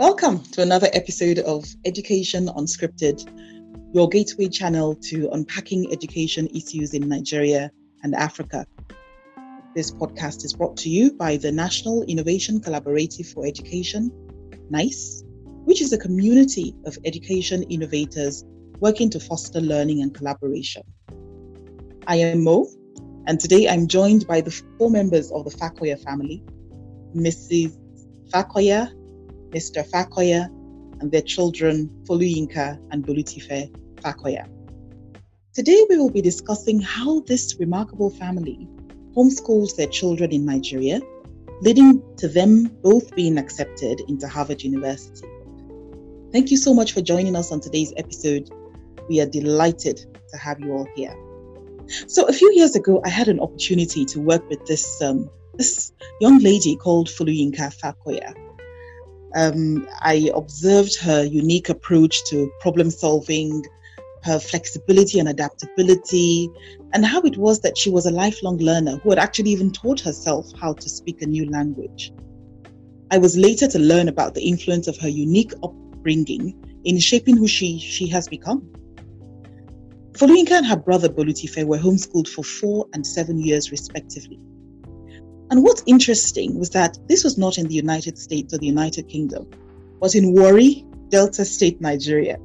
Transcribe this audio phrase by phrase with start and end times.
[0.00, 3.20] Welcome to another episode of Education Unscripted,
[3.94, 7.70] your gateway channel to unpacking education issues in Nigeria
[8.02, 8.64] and Africa.
[9.76, 14.10] This podcast is brought to you by the National Innovation Collaborative for Education,
[14.70, 15.22] NICE,
[15.66, 18.42] which is a community of education innovators
[18.78, 20.82] working to foster learning and collaboration.
[22.06, 22.66] I am Mo,
[23.26, 26.42] and today I'm joined by the four members of the Fakoya family
[27.14, 27.76] Mrs.
[28.32, 28.94] Fakoya,
[29.50, 29.88] Mr.
[29.88, 30.48] Fakoya,
[31.00, 34.48] and their children, Foluyinka and Bolutife Fakoya.
[35.54, 38.68] Today, we will be discussing how this remarkable family
[39.16, 41.00] homeschools their children in Nigeria,
[41.62, 45.26] leading to them both being accepted into Harvard University.
[46.32, 48.48] Thank you so much for joining us on today's episode.
[49.08, 49.96] We are delighted
[50.30, 51.14] to have you all here.
[52.06, 55.92] So, a few years ago, I had an opportunity to work with this um, this
[56.20, 58.32] young lady called Foluyinka Fakoya.
[59.34, 63.64] Um, I observed her unique approach to problem solving,
[64.24, 66.50] her flexibility and adaptability,
[66.92, 70.00] and how it was that she was a lifelong learner who had actually even taught
[70.00, 72.12] herself how to speak a new language.
[73.10, 77.48] I was later to learn about the influence of her unique upbringing in shaping who
[77.48, 78.68] she, she has become.
[80.12, 84.38] Foluyinka and her brother Bolutife were homeschooled for four and seven years, respectively.
[85.50, 89.08] And what's interesting was that this was not in the United States or the United
[89.08, 89.50] Kingdom,
[90.00, 92.38] but in Warri, Delta State, Nigeria.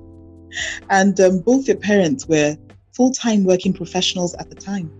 [0.89, 2.57] And um, both their parents were
[2.93, 4.91] full time working professionals at the time.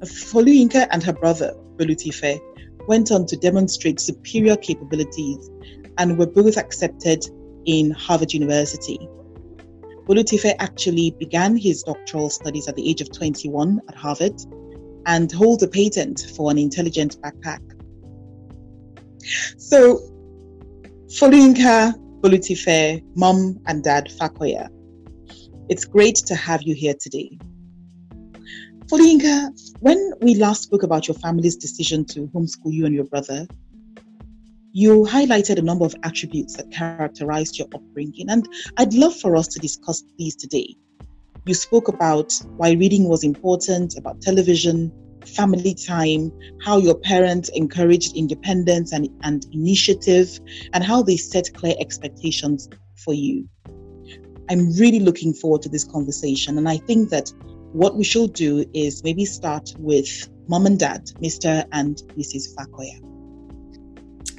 [0.00, 2.40] Foluyinka and her brother, Bolutife,
[2.88, 5.50] went on to demonstrate superior capabilities
[5.98, 7.24] and were both accepted
[7.64, 8.98] in Harvard University.
[10.06, 14.34] Bolutife actually began his doctoral studies at the age of 21 at Harvard
[15.06, 17.60] and hold a patent for an intelligent backpack.
[19.56, 20.00] So,
[21.18, 24.68] Foluyinka, Bolutife, mom and dad Fakoya,
[25.68, 27.38] it's great to have you here today.
[28.86, 33.46] Foluyinka, when we last spoke about your family's decision to homeschool you and your brother,
[34.72, 38.48] you highlighted a number of attributes that characterized your upbringing, and
[38.78, 40.76] I'd love for us to discuss these today.
[41.44, 44.92] You spoke about why reading was important, about television,
[45.26, 46.30] family time,
[46.62, 50.38] how your parents encouraged independence and, and initiative,
[50.72, 52.68] and how they set clear expectations
[53.04, 53.48] for you.
[54.50, 57.32] I'm really looking forward to this conversation, and I think that
[57.72, 61.64] what we should do is maybe start with mom and dad, Mr.
[61.72, 62.54] and Mrs.
[62.54, 63.00] Fakoya.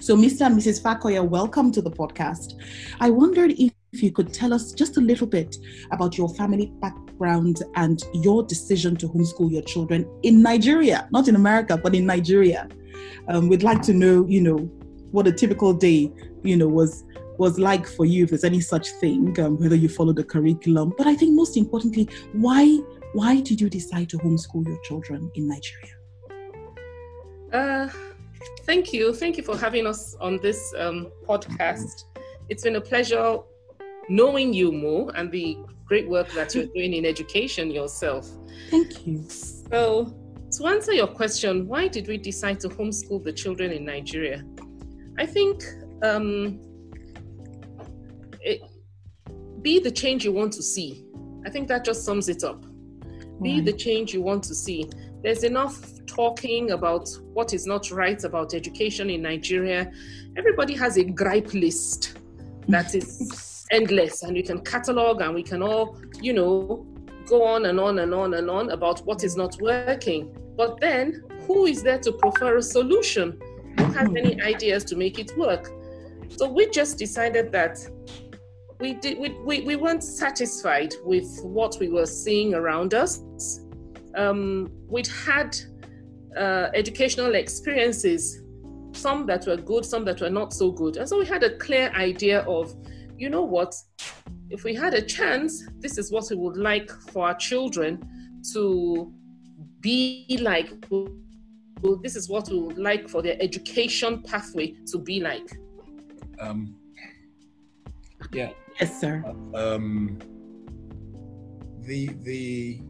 [0.02, 0.46] So, Mr.
[0.46, 0.82] and Mrs.
[0.82, 2.54] Fakoya, welcome to the podcast.
[3.02, 5.58] I wondered if you could tell us just a little bit
[5.92, 11.36] about your family background and your decision to homeschool your children in Nigeria, not in
[11.36, 12.68] America, but in Nigeria.
[13.28, 14.58] Um, we'd like to know, you know,
[15.12, 16.12] what a typical day,
[16.44, 17.04] you know, was
[17.40, 20.94] was like for you, if there's any such thing, um, whether you follow the curriculum.
[20.98, 22.80] But I think most importantly, why
[23.14, 25.94] why did you decide to homeschool your children in Nigeria?
[27.52, 27.90] Uh,
[28.66, 29.14] Thank you.
[29.14, 32.06] Thank you for having us on this um, podcast.
[32.50, 33.40] It's been a pleasure
[34.10, 38.30] knowing you more and the great work that you're doing in education yourself.
[38.70, 39.26] Thank you.
[39.30, 40.16] So,
[40.52, 44.44] to answer your question, why did we decide to homeschool the children in Nigeria?
[45.18, 45.64] I think
[46.04, 46.60] um,
[48.42, 48.62] it,
[49.62, 51.06] be the change you want to see.
[51.46, 52.66] I think that just sums it up.
[52.66, 53.42] Right.
[53.42, 54.90] Be the change you want to see.
[55.24, 59.92] There's enough talking about what is not right about education in Nigeria,
[60.38, 62.18] everybody has a gripe list
[62.68, 63.32] that is
[63.74, 66.86] endless, and we can catalog and we can all, you know,
[67.28, 70.22] go on and on and on and on about what is not working.
[70.56, 73.40] But then, who is there to prefer a solution?
[73.78, 75.72] Who has any ideas to make it work?
[76.30, 77.78] So we just decided that
[78.80, 83.22] we did we, we, we weren't satisfied with what we were seeing around us.
[84.16, 85.58] Um, we'd had
[86.38, 88.42] uh, educational experiences,
[88.92, 90.98] some that were good, some that were not so good.
[90.98, 92.76] And so we had a clear idea of,
[93.18, 93.76] you know what,
[94.50, 98.02] if we had a chance, this is what we would like for our children
[98.54, 99.12] to
[99.80, 100.72] be like.
[102.02, 105.50] This is what we would like for their education pathway to be like.
[106.40, 106.76] Um,
[108.32, 108.52] yeah.
[108.80, 109.24] Yes, sir.
[109.54, 110.18] Um,
[111.82, 112.82] the the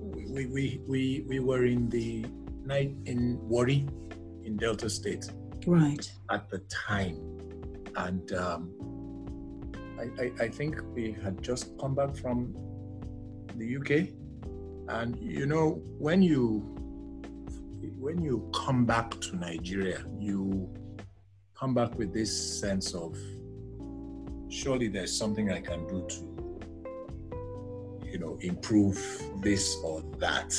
[0.00, 2.26] we, we we we were in the
[2.64, 3.86] night in Warri
[4.44, 5.30] in Delta State.
[5.66, 6.10] Right.
[6.30, 6.58] At the
[6.88, 7.16] time.
[7.96, 8.72] And um,
[9.98, 12.54] I, I, I think we had just come back from
[13.56, 14.08] the UK.
[14.88, 16.60] And you know, when you
[17.98, 20.68] when you come back to Nigeria, you
[21.54, 23.16] come back with this sense of
[24.48, 28.98] surely there's something I can do to, you know, improve
[29.40, 30.54] this or that.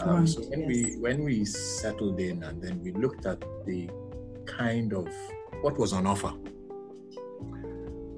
[0.00, 0.68] Um, Right, so when yes.
[0.68, 3.88] we when we settled in and then we looked at the
[4.46, 5.08] kind of
[5.60, 6.32] what was on offer,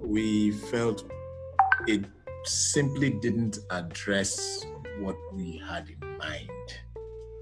[0.06, 1.10] we felt
[1.86, 2.04] it
[2.44, 4.64] simply didn't address
[5.00, 6.50] what we had in mind.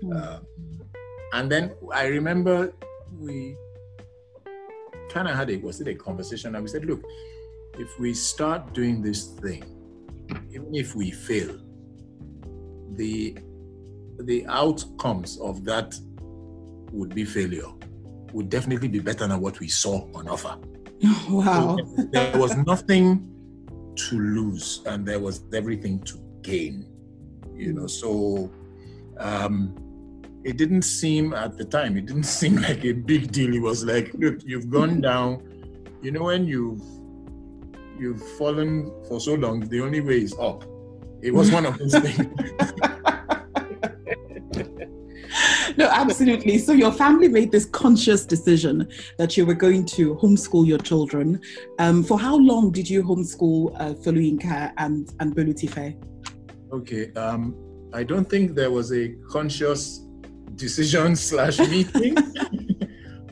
[0.03, 0.37] Mm.
[0.37, 0.47] Um,
[1.35, 2.73] and then I remember
[3.19, 3.57] we
[5.11, 7.03] kind of had a was it a conversation and we said, look,
[7.79, 9.65] if we start doing this thing,
[10.51, 11.59] even if we fail,
[12.93, 13.37] the
[14.21, 15.95] the outcomes of that
[16.93, 17.71] would be failure
[18.33, 20.57] would definitely be better than what we saw on offer.
[21.29, 21.77] wow.
[21.77, 23.31] So there was nothing
[23.97, 26.87] to lose and there was everything to gain.
[27.55, 28.51] You know, so
[29.19, 29.75] um
[30.45, 33.55] it didn't seem at the time, it didn't seem like a big deal.
[33.55, 35.43] It was like, look, you've gone down,
[36.03, 36.83] you know, when you've
[37.99, 40.65] you've fallen for so long, the only way is up.
[41.23, 42.29] It was one of those things.
[45.77, 46.59] No, absolutely.
[46.59, 48.89] So your family made this conscious decision
[49.19, 51.41] that you were going to homeschool your children.
[51.79, 55.97] Um, for how long did you homeschool uh, Foluyinka and and Bolutife?
[56.73, 57.13] Okay.
[57.15, 57.57] Um,
[57.93, 60.01] I don't think there was a conscious
[60.55, 62.17] decision slash meeting.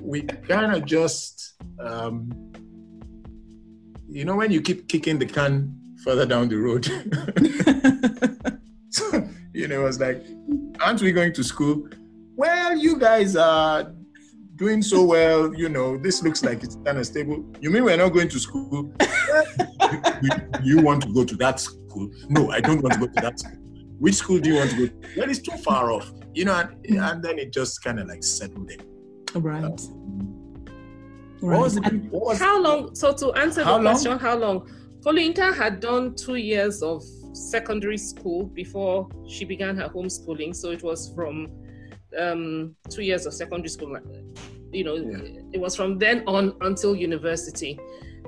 [0.00, 2.30] we kind of just, um,
[4.08, 6.84] you know, when you keep kicking the can further down the road.
[8.90, 10.24] so, you know, it was like,
[10.80, 11.88] aren't we going to school?
[12.34, 13.92] Well, you guys are
[14.56, 15.54] doing so well.
[15.54, 17.44] You know, this looks like it's kind of stable.
[17.60, 18.92] You mean we're not going to school?
[20.22, 20.30] you,
[20.62, 22.10] you want to go to that school?
[22.28, 23.58] No, I don't want to go to that school.
[23.98, 24.94] Which school do you want to go to?
[25.16, 28.24] Well, it's too far off, you know, and, and then it just kind of like
[28.24, 28.80] settled in.
[29.40, 29.62] right.
[29.62, 29.76] Um,
[31.40, 31.58] right.
[31.58, 31.82] What was it?
[32.10, 32.94] What was How long?
[32.94, 34.68] So to answer the question, how long?
[35.00, 37.02] Polinta had done two years of
[37.32, 40.54] secondary school before she began her homeschooling.
[40.54, 41.48] So it was from
[42.18, 43.96] um, two years of secondary school.
[44.72, 45.40] You know, Yeah.
[45.52, 47.78] it was from then on until university.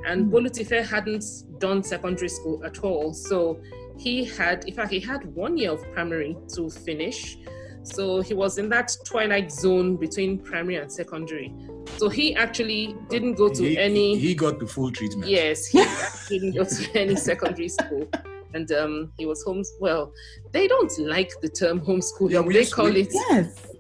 [0.07, 0.31] And Mm.
[0.33, 1.25] Bolutife hadn't
[1.59, 3.15] done secondary school at all.
[3.15, 3.59] So
[3.99, 7.39] he had, in fact, he had one year of primary to finish.
[7.85, 11.55] So he was in that twilight zone between primary and secondary.
[11.97, 14.19] So he actually didn't go to he, any.
[14.19, 15.31] He got the full treatment.
[15.31, 15.83] Yes, he
[16.29, 18.09] didn't go to any secondary school.
[18.55, 19.63] And um, he was home.
[19.81, 20.13] Well,
[20.53, 22.31] they don't like the term homeschooling.
[22.31, 23.74] Yeah, we they used- call we- it yes, We-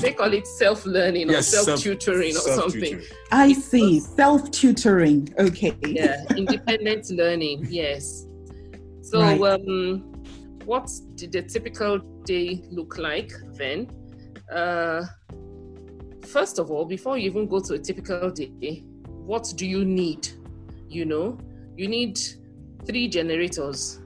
[0.00, 2.80] they call it self-learning or Yes, self- self-tutoring or something.
[2.80, 3.02] self-tutoring.
[3.32, 4.00] I see.
[4.00, 5.32] Self tutoring.
[5.38, 5.74] Okay.
[5.86, 7.66] Yeah, independent learning.
[7.68, 8.26] Yes.
[9.02, 9.40] So, Right.
[9.40, 10.12] um,
[10.64, 13.88] what did a typical day look like then?
[14.52, 15.04] Uh,
[16.26, 20.28] first of all, before you even go to a typical day, what do you need?
[20.88, 21.38] You know,
[21.76, 22.18] you need
[22.84, 24.00] three generators.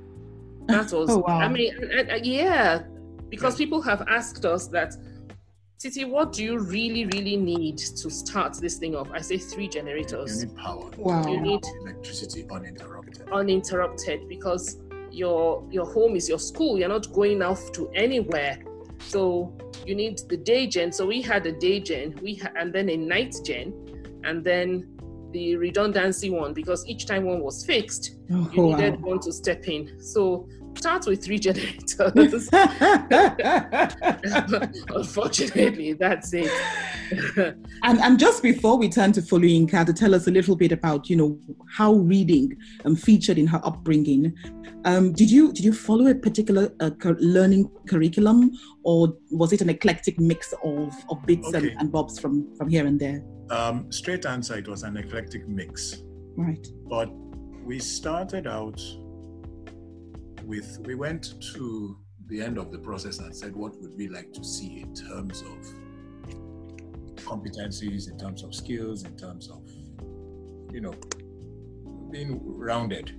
[0.66, 1.38] That was, Oh, wow.
[1.38, 2.82] I mean, and- and- yeah,
[3.28, 4.94] because people have asked us that,
[5.81, 9.09] Titi, what do you really, really need to start this thing off?
[9.15, 10.43] I say three generators.
[10.43, 10.91] You generators need power.
[10.99, 11.27] Wow.
[11.27, 13.29] you need electricity uninterrupted.
[13.32, 14.77] uninterrupted because
[15.11, 16.79] your your home is your school.
[16.79, 18.59] You're not going off to anywhere.
[18.99, 19.56] So
[19.87, 20.93] you need the day gen.
[20.93, 23.72] So we had a day gen, we ha- and then a night gen,
[24.25, 24.87] and then
[25.32, 28.77] the redundancy one because each time one was fixed, Oh, you wow.
[28.77, 29.99] needed one to step in.
[29.99, 30.46] So
[30.77, 32.48] start with three generators.
[34.94, 36.50] Unfortunately, that's it.
[37.82, 41.10] And, and just before we turn to Foluyinka to tell us a little bit about,
[41.10, 41.36] you know,
[41.69, 44.32] how reading um, featured in her upbringing,
[44.84, 48.53] um, did you did you follow a particular uh, cur- learning curriculum,
[48.84, 51.70] or was it an eclectic mix of, of bits Okay.
[51.70, 53.24] and, and bobs from from here and there?
[53.50, 56.05] Um, straight answer, it was an eclectic mix.
[56.36, 56.65] Right.
[56.89, 57.10] But
[57.65, 58.81] we started out
[60.44, 64.32] with, we went to the end of the process and said, what would we like
[64.32, 65.67] to see in terms of
[67.31, 69.63] competencies, in terms of skills, in terms of,
[70.73, 70.94] you know,
[72.11, 73.17] being rounded.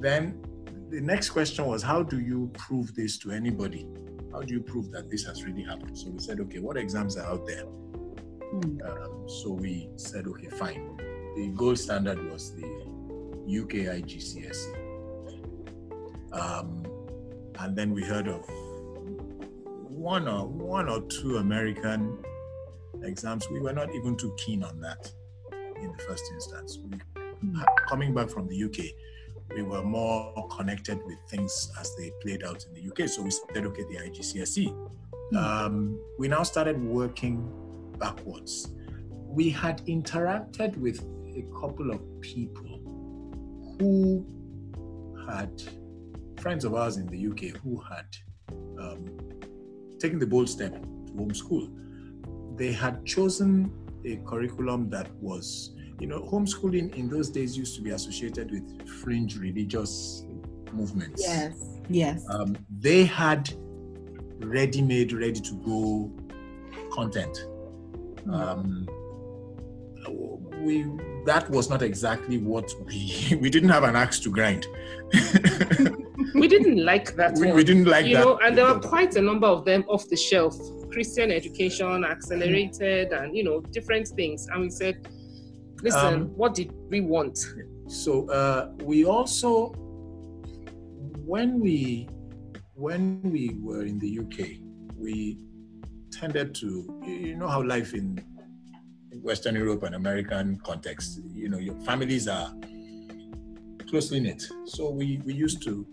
[0.00, 0.42] Then
[0.90, 3.86] the next question was, how do you prove this to anybody?
[4.32, 5.96] How do you prove that this has really happened?
[5.96, 7.64] So we said, okay, what exams are out there?
[7.64, 8.80] Hmm.
[8.84, 10.96] Um, so we said, okay, fine.
[11.36, 12.66] The gold standard was the
[13.60, 14.79] UK IGCSE.
[16.32, 16.84] Um,
[17.58, 18.48] and then we heard of
[19.88, 22.18] one or one or two American
[23.02, 23.48] exams.
[23.50, 25.10] We were not even too keen on that
[25.76, 26.78] in the first instance.
[26.82, 26.98] We,
[27.88, 28.94] coming back from the UK,
[29.54, 33.08] we were more connected with things as they played out in the UK.
[33.08, 35.36] So we said, okay, the IGCSE.
[35.36, 37.50] Um, we now started working
[37.98, 38.72] backwards.
[39.30, 41.00] we had interacted with
[41.36, 42.80] a couple of people
[43.78, 44.26] who
[45.28, 45.62] had
[46.40, 48.06] friends of ours in the UK who had
[48.78, 49.18] um,
[49.98, 51.70] taken the bold step to homeschool.
[52.56, 53.72] They had chosen
[54.04, 58.88] a curriculum that was, you know, homeschooling in those days used to be associated with
[58.88, 60.24] fringe religious
[60.72, 61.22] movements.
[61.22, 62.24] Yes, yes.
[62.30, 63.52] Um, they had
[64.38, 66.10] ready-made, ready-to-go
[66.92, 67.46] content.
[68.24, 68.34] Mm.
[68.34, 68.88] Um,
[70.62, 70.84] we
[71.24, 74.66] that was not exactly what we we didn't have an axe to grind.
[76.34, 78.24] we didn't like that we, we didn't like you that.
[78.24, 80.56] know, and there were quite a number of them off the shelf.
[80.90, 84.48] Christian education, accelerated, and you know, different things.
[84.48, 85.06] And we said,
[85.82, 87.38] listen, Um, what did we want?
[87.86, 89.68] So uh, we also,
[91.24, 92.08] when we
[92.74, 94.58] when we were in the UK,
[94.96, 95.38] we
[96.10, 98.18] tended to you know how life in
[99.22, 102.52] Western Europe and American context, you know, your families are
[103.88, 104.42] closely knit.
[104.66, 105.86] So we we used to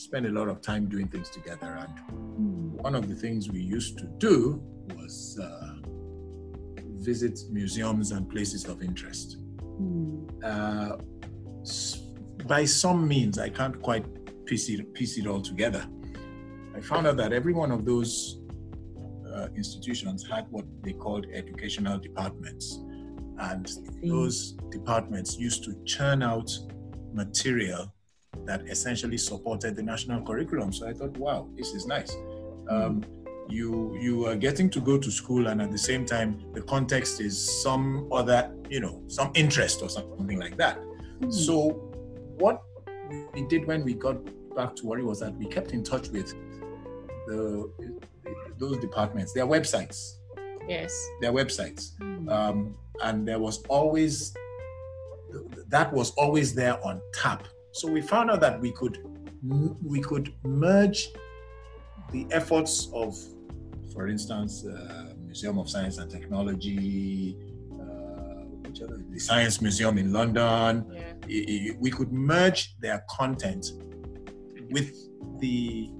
[0.00, 3.98] spend a lot of time doing things together, and one of the things we used
[3.98, 4.62] to do
[4.96, 5.74] was uh,
[7.10, 9.36] visit museums and places of interest
[9.80, 10.28] Mm.
[10.44, 10.96] uh,
[12.46, 14.04] by some means, I can't quite
[14.44, 15.86] piece it, piece it all together.
[16.74, 18.40] I found out that every one of those
[19.32, 22.80] uh, institutions had what they called educational departments.
[23.38, 23.70] And
[24.02, 26.50] those departments used to churn out
[27.12, 27.92] material
[28.46, 30.72] that essentially supported the national curriculum.
[30.72, 32.14] So I thought, wow, this is nice.
[32.68, 33.02] Um,
[33.48, 37.20] you you are getting to go to school, and at the same time, the context
[37.20, 40.78] is some other, you know, some interest or something like that.
[41.20, 41.32] Mm.
[41.32, 41.70] So,
[42.38, 42.62] what
[43.34, 44.16] we did when we got
[44.54, 46.32] back to Warri was that we kept in touch with
[47.26, 47.70] the
[48.58, 50.18] those departments, their websites,
[50.68, 50.92] Yes.
[51.20, 52.30] their websites, Mm.
[52.30, 54.32] um, and there was always
[55.68, 57.46] that was always there on tap.
[57.72, 58.98] So we found out that we could
[59.82, 61.08] we could merge
[62.12, 63.16] the efforts of,
[63.92, 67.36] for instance, uh, Museum of Science and Technology,
[67.72, 71.12] uh, which other, the Science Museum in London, Yeah.
[71.28, 73.72] i- i- we could merge their content
[74.70, 74.92] with
[75.40, 75.90] the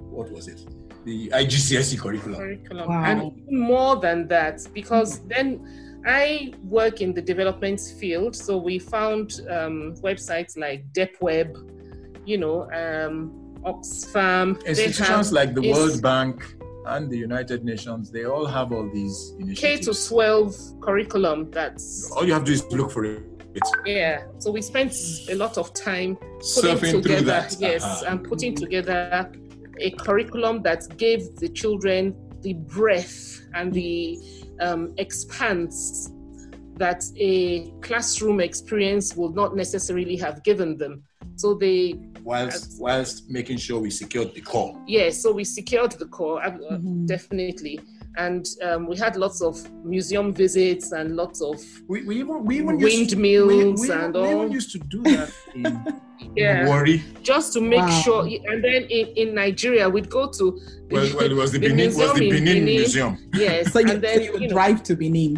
[0.00, 0.60] what was it
[1.04, 2.88] the IGCSE curriculum curriculum.
[2.88, 3.04] Wow.
[3.04, 8.78] And even more than that, because then I work in the development field, so we
[8.78, 11.48] found um, websites like DepWeb,
[12.26, 13.30] you know, um,
[13.64, 14.64] Oxfam.
[14.64, 16.42] institutions have like the World Bank
[16.86, 21.50] and the United Nations they all have all these K to 12 curriculum.
[21.50, 23.22] That's all you have to do is look for it
[23.84, 24.24] yeah.
[24.38, 24.94] So we spent
[25.28, 28.04] a lot of time putting surfing through together, that yes, Uh-huh.
[28.08, 29.30] and putting together
[29.80, 34.18] a curriculum that gave the children the breadth and the
[34.60, 36.10] um, expanse
[36.76, 41.02] that a classroom experience would not necessarily have given them.
[41.36, 46.06] So they, whilst whilst making sure we secured the core yeah, so we secured the
[46.06, 47.06] core, uh, Mhm.
[47.06, 47.80] definitely.
[48.18, 51.56] And um, we had lots of museum visits and lots of
[51.86, 54.40] we, we even we even used, windmills we, we, and we all.
[54.42, 55.64] even used to do that in,
[56.34, 56.62] Yeah.
[56.62, 58.00] in Warri just to make Wow.
[58.04, 58.22] sure.
[58.50, 60.44] And then in, in Nigeria, we'd go to
[60.90, 62.64] well, well it was the, The Benin was the museum Benin, Benin.
[62.64, 65.32] Museum yes, So you, and then so you would you know, drive to Benin.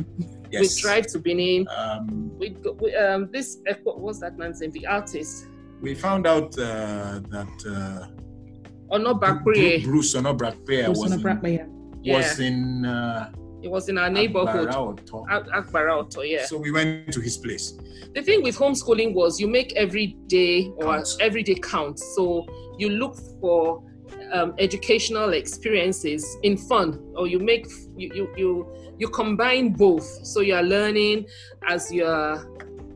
[0.51, 1.69] yes we'd drive to Benin.
[1.77, 4.71] um, We'd go, we, um, this uh, what was that man's name?
[4.71, 5.49] The artist,
[5.83, 9.85] we found out uh, that uh, Ono Bru- Bakrie.
[9.85, 11.67] Bruce Onobrakpeya was, Osuna in- Brakmaya.
[12.03, 13.31] Yeah, was in uh,
[13.63, 16.47] it was in our neighborhood, Agbarha Otor, Yeah.
[16.47, 17.75] So we went to his place.
[18.15, 21.09] the thing with homeschooling was you make every day or Count.
[21.21, 21.99] every day count.
[21.99, 22.47] So
[22.79, 23.83] you look for
[24.33, 27.67] um, educational experiences in fun, or you make
[27.97, 30.05] you you you, you combine both.
[30.27, 31.27] So you are learning
[31.69, 32.35] as you're,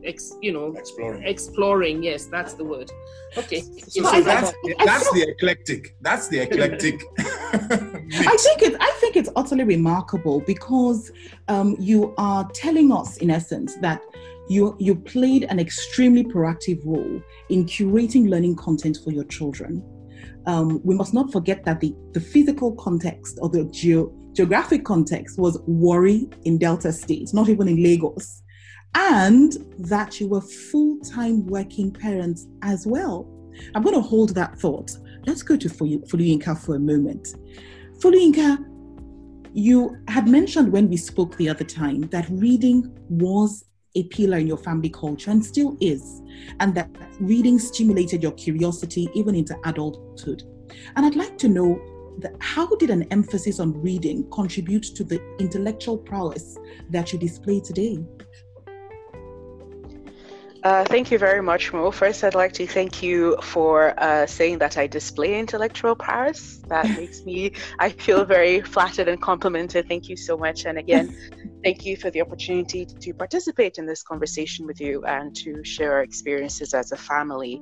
[0.05, 1.23] ex, you know, Exploring.
[1.23, 2.03] exploring.
[2.03, 2.91] Yes, that's the word.
[3.37, 3.61] Okay.
[3.61, 4.53] So, so that's
[4.85, 5.95] that's the eclectic.
[6.01, 7.01] That's the eclectic.
[7.19, 11.11] I think it's I think it's utterly remarkable because
[11.47, 14.01] um, you are telling us in essence that
[14.47, 19.83] you you played an extremely proactive role in curating learning content for your children.
[20.47, 25.39] Um, we must not forget that the, the physical context or the geo, geographic context
[25.39, 28.43] was Warri in Delta State, not even in Lagos,
[28.95, 33.29] and that you were full time working parents as well.
[33.75, 34.91] I'm going to hold that thought.
[35.25, 37.27] Let's go to Fulu- Foluyinka for a moment.
[37.99, 38.57] Foluyinka,
[39.53, 44.47] you had mentioned when we spoke the other time that reading was a pillar in
[44.47, 46.21] your family culture and still is,
[46.59, 50.43] and that reading stimulated your curiosity even into adulthood.
[50.95, 51.79] And I'd like to know
[52.39, 56.57] how did an emphasis on reading contribute to the intellectual prowess
[56.89, 58.03] that you display today?
[60.65, 61.91] Uh, thank you very much, Mo.
[61.91, 66.64] First, I'd like to thank you for uh, saying that I display intellectual prowess.
[66.69, 69.87] That makes me, I feel very flattered and complimented.
[69.87, 70.65] Thank you so much.
[70.65, 71.15] And again,
[71.63, 75.93] thank you for the opportunity to participate in this conversation with you and to share
[75.93, 77.61] our experiences as a family.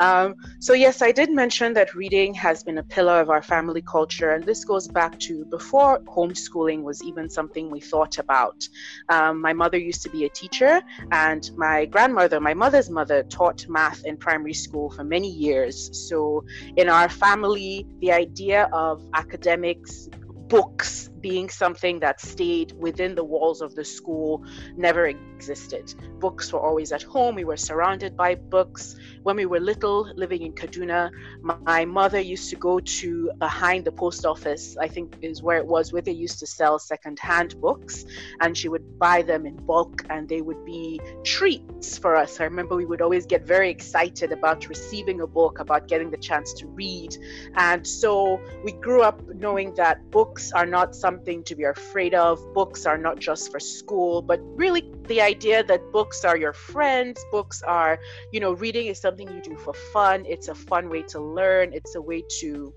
[0.00, 3.82] Um, so, yes, I did mention that reading has been a pillar of our family
[3.82, 8.68] culture, and this goes back to before homeschooling was even something we thought about.
[9.08, 10.80] Um, my mother used to be a teacher,
[11.12, 15.90] and my grandmother, my mother's mother, taught math in primary school for many years.
[16.08, 16.44] So,
[16.76, 18.39] in our family, the idea
[18.72, 20.08] of academics,
[20.48, 24.44] books, being something that stayed within the walls of the school
[24.76, 25.94] never existed.
[26.18, 27.34] Books were always at home.
[27.34, 28.96] We were surrounded by books.
[29.22, 31.10] When we were little, living in Kaduna,
[31.42, 35.66] my mother used to go to behind the post office, I think is where it
[35.66, 38.04] was, where they used to sell secondhand books,
[38.40, 42.40] and she would buy them in bulk, and they would be treats for us.
[42.40, 46.16] I remember we would always get very excited about receiving a book, about getting the
[46.16, 47.16] chance to read.
[47.54, 52.14] And so we grew up knowing that books are not something something to be afraid
[52.14, 52.34] of.
[52.54, 57.16] Books are not just for school, but really the idea that books are your friends,
[57.32, 57.98] books are,
[58.32, 60.24] you know, reading is something you do for fun.
[60.34, 62.72] It's a fun way to learn, it's a way to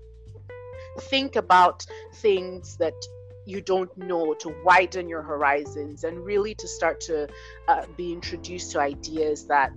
[1.12, 1.86] think about
[2.24, 2.98] things that
[3.46, 7.28] you don't know to widen your horizons and really to start to
[7.68, 9.74] uh, be introduced to ideas that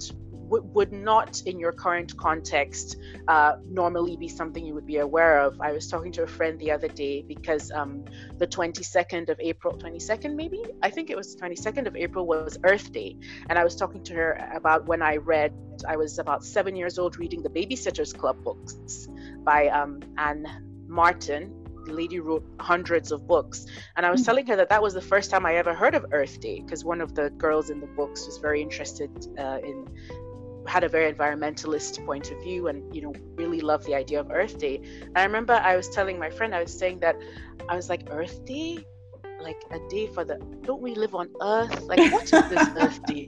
[0.49, 5.39] w- would not, in your current context, uh, normally be something you would be aware
[5.39, 5.59] of.
[5.61, 8.05] I was talking to a friend the other day because um,
[8.37, 10.63] the 22nd of April, 22nd maybe?
[10.81, 13.17] I think it was 22nd of April was Earth Day.
[13.49, 15.53] And I was talking to her about when I read,
[15.87, 19.07] I was about seven years old reading the Babysitter's Club books
[19.43, 20.45] by um, Ann
[20.87, 21.53] Martin
[21.87, 24.25] the lady wrote hundreds of books and i was hmm.
[24.25, 26.83] telling her that that was the first time i ever heard of earth day because
[26.83, 29.87] one of the girls in the books was very interested uh, in
[30.67, 34.29] had a very environmentalist point of view and you know really love the idea of
[34.31, 34.77] earth day.
[35.01, 37.15] And i remember i was telling my friend i was saying that
[37.69, 38.85] i was like earth day
[39.41, 41.81] like a day for the don't we live on earth?
[41.83, 43.27] Like what is this earth day?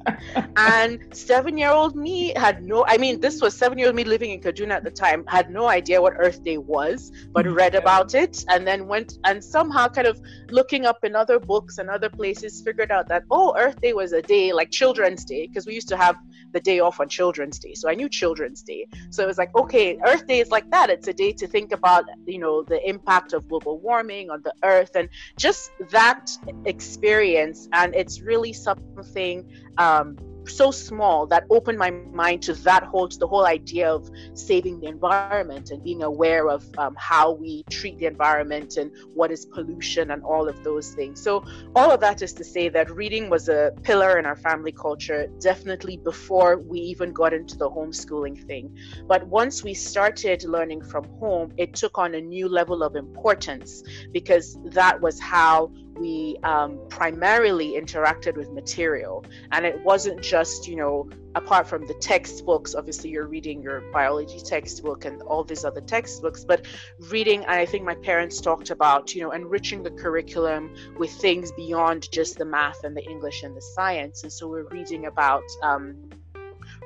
[0.56, 4.04] And seven year old me had no i mean this was seven year old me
[4.04, 7.56] living in kaduna at the time had no idea what earth day was but mm-hmm.
[7.56, 10.20] read about it and then went and somehow kind of
[10.50, 14.14] looking up in other books and other places figured out that oh earth day was
[14.14, 16.16] a day like children's day because we used to have
[16.52, 17.74] the day off on children's day.
[17.74, 18.88] So i knew children's day.
[19.10, 20.90] So it was like okay earth day is like that.
[20.90, 24.54] It's a day to think about you know the impact of global warming on the
[24.64, 26.32] earth and just that that
[26.64, 29.38] experience and it's really something
[29.78, 30.18] um,
[30.50, 34.80] so small that opened my mind to that whole to the whole idea of saving
[34.80, 39.46] the environment and being aware of um, how we treat the environment and what is
[39.46, 41.22] pollution and all of those things.
[41.22, 41.44] So
[41.76, 45.28] all of that is to say that reading was a pillar in our family culture
[45.40, 48.76] definitely before we even got into the homeschooling thing.
[49.08, 53.84] But once we started learning from home it took on a new level of importance
[54.12, 59.26] because that was how we um, primarily interacted with material.
[59.52, 64.40] And it wasn't just you know apart from the textbooks obviously you're reading your biology
[64.40, 66.66] textbook and all these other textbooks but
[67.12, 71.52] reading and i think my parents talked about you know enriching the curriculum with things
[71.52, 74.24] beyond just the math and the english and the science.
[74.24, 75.96] And so we're reading about um,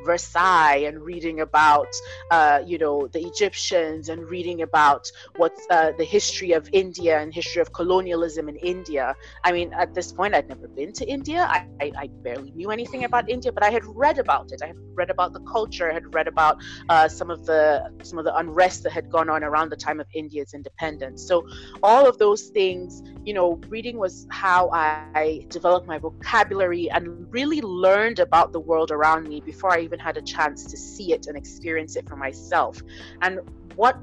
[0.04, 1.88] Versailles and reading about,
[2.32, 7.34] uh, you know, the Egyptians and reading about what's uh, the history of India and
[7.34, 9.16] history of colonialism in India.
[9.44, 11.48] I mean, at this point, I'd never been to India.
[11.50, 14.62] I, I, I barely knew anything about India, but I had read about it.
[14.63, 15.89] I had read about the culture.
[15.89, 16.58] I had read about
[16.89, 20.00] uh, some of the some of the unrest that had gone on around the time
[20.00, 21.28] of India's independence.
[21.28, 21.44] So
[21.84, 27.62] all of those things, you know, reading was how I developed my vocabulary and really
[27.62, 31.14] learned about the world around me before I even even had a chance to see
[31.14, 32.82] it and experience it for myself.
[33.22, 33.40] And
[33.76, 33.96] what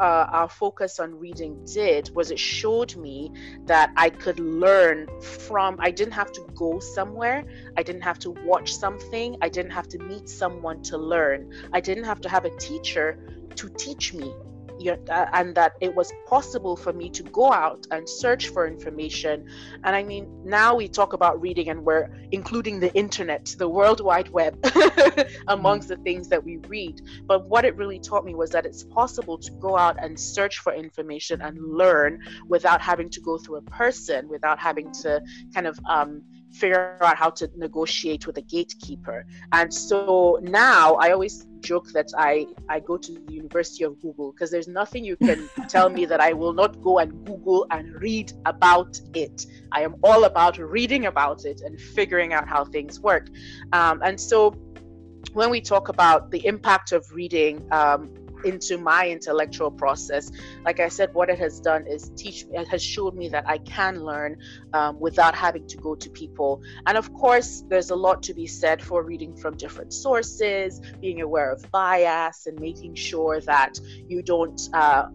[0.00, 3.30] uh, our focus on reading did was it showed me
[3.66, 7.44] that I could learn from, I didn't have to go somewhere,
[7.76, 11.80] I didn't have to watch something, I didn't have to meet someone to learn, I
[11.80, 13.18] didn't have to have a teacher
[13.54, 14.34] to teach me
[14.90, 19.46] uh, and that it was possible for me to go out and search for information.
[19.84, 24.00] And I mean, now we talk about reading and we're including the internet, the World
[24.00, 24.58] Wide Web,
[25.48, 27.00] amongst the things that we read.
[27.26, 30.58] But what it really taught me was that it's possible to go out and search
[30.58, 35.22] for information and learn without having to go through a person, without having to
[35.54, 36.22] kind of um,
[36.54, 39.26] figure out how to negotiate with a gatekeeper.
[39.52, 44.32] And so now I always joke that I, I go to the University of Google
[44.32, 47.94] because there's nothing you can tell me that I will not go and Google and
[48.00, 49.46] read about it.
[49.72, 53.28] I am all about reading about it and figuring out how things work.
[53.72, 54.50] Um, and so
[55.32, 58.14] when we talk about the impact of reading, um,
[58.44, 60.30] into my intellectual process.
[60.64, 63.44] Like i said what it has done is teach me it has showed me that
[63.48, 64.36] i can learn
[64.72, 66.62] um, without having to go to people.
[66.86, 71.20] And of course there's a lot to be said for reading from different sources being
[71.20, 73.78] aware of bias and making sure that
[74.08, 75.06] you don't uh,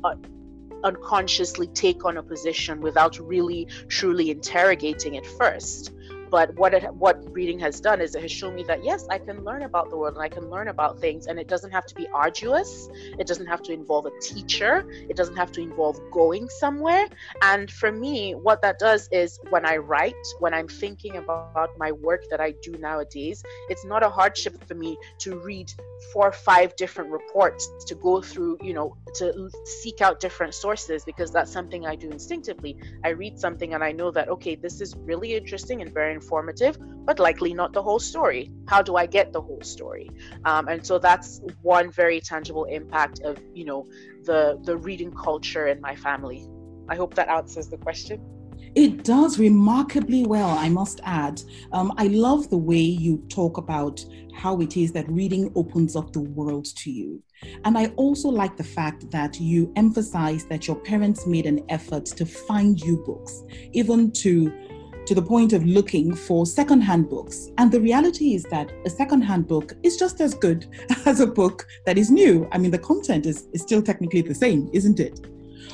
[0.83, 5.93] unconsciously take on a position without really truly interrogating it first
[6.31, 9.17] but what it what reading has done is it has shown me that yes i
[9.17, 11.85] can learn about the world and i can learn about things and it doesn't have
[11.85, 12.89] to be arduous.
[13.17, 14.85] It doesn't have to involve a teacher.
[15.09, 17.07] It doesn't have to involve going somewhere.
[17.41, 21.91] And for me what that does is when i write when i'm thinking about my
[21.91, 25.71] work that i do nowadays it's not a hardship for me to read
[26.13, 31.03] four or five different reports to go through you know to seek out different sources
[31.05, 32.77] because that's something i do instinctively.
[33.03, 36.77] I read something and i know that okay this is really interesting and very informative,
[37.07, 38.43] but likely not the whole story.
[38.71, 40.07] How do I get the whole story?
[40.49, 41.29] Um, and so that's
[41.77, 43.81] one very tangible impact of you know
[44.29, 46.41] the the reading culture in my family.
[46.93, 48.17] I hope that answers the question.
[48.75, 51.41] It does remarkably well, I must add.
[51.71, 53.95] Um, I love the way you talk about
[54.35, 57.21] how it is that reading opens up the world to you.
[57.65, 62.05] And I also like the fact that you emphasize that your parents made an effort
[62.05, 64.51] to find you books, even to
[65.09, 67.49] to the point of looking for secondhand books.
[67.57, 70.67] And the reality is that a secondhand book is just as good
[71.07, 72.47] as a book that is new.
[72.51, 75.19] I mean, the content is, is still technically the same, isn't it?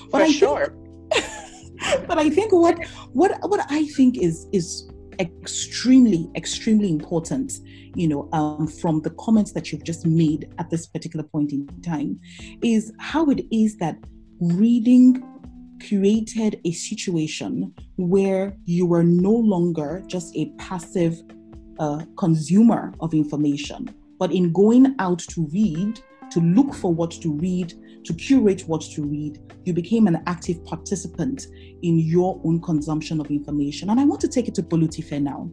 [0.09, 0.73] But For I sure.
[1.11, 2.79] Think, but I think what
[3.11, 7.51] what what I think is is extremely extremely important
[7.95, 11.67] you know um, from the comments that you've just made at this particular point in
[11.81, 12.19] time
[12.63, 13.97] is how it is that
[14.39, 15.23] reading
[15.87, 21.21] created a situation where you were no longer just a passive
[21.79, 25.99] uh, consumer of information, but in going out to read,
[26.31, 27.73] to look for what to read,
[28.05, 31.47] to curate what to read, you became an active participant
[31.81, 33.89] in your own consumption of information.
[33.89, 35.49] And I want to take it to Bolutife now,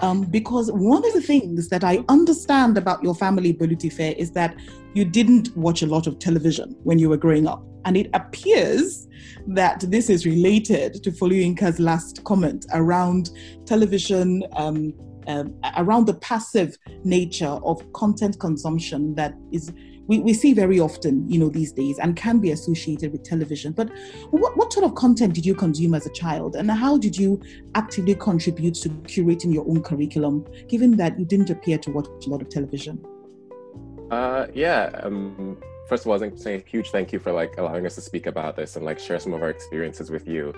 [0.00, 4.56] um, because one of the things that I understand about your family, Bolutife, is that
[4.94, 7.64] you didn't watch a lot of television when you were growing up.
[7.84, 9.06] And it appears
[9.48, 13.30] that this is related to Foluyinka's last comment around
[13.66, 14.92] television, um,
[15.26, 19.72] um, around the passive nature of content consumption that is
[20.08, 23.72] we, we see very often, you know, these days and can be associated with television.
[23.72, 23.90] But
[24.30, 26.56] what, what sort of content did you consume as a child?
[26.56, 27.40] And how did you
[27.74, 32.30] actively contribute to curating your own curriculum, given that you didn't appear to watch a
[32.30, 33.04] lot of television?
[34.10, 34.90] Uh, yeah.
[35.02, 37.94] Um, first of all, I want saying a huge thank you for like allowing us
[37.96, 40.54] to speak about this and like share some of our experiences with you.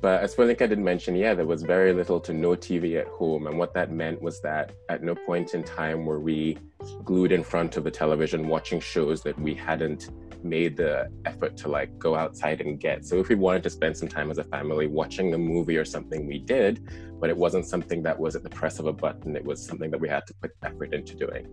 [0.00, 3.46] But as Foluyinka did mention, yeah, there was very little to no TV at home.
[3.46, 6.58] And what that meant was that at no point in time were we
[7.04, 10.10] glued in front of the television watching shows that we hadn't
[10.44, 13.06] made the effort to like go outside and get.
[13.06, 15.84] So if we wanted to spend some time as a family watching a movie or
[15.84, 16.86] something, we did,
[17.20, 19.36] but it wasn't something that was at the press of a button.
[19.36, 21.46] It was something that we had to put effort into doing.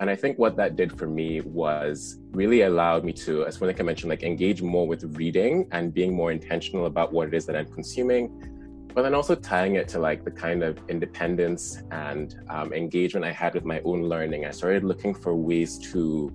[0.00, 3.84] And I think what that did for me was really allowed me to, as Monica
[3.84, 7.54] mentioned, like engage more with reading and being more intentional about what it is that
[7.54, 8.88] I'm consuming.
[8.94, 13.32] But then also tying it to like the kind of independence and um, engagement I
[13.32, 14.46] had with my own learning.
[14.46, 16.32] I started looking for ways to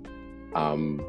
[0.54, 1.02] um,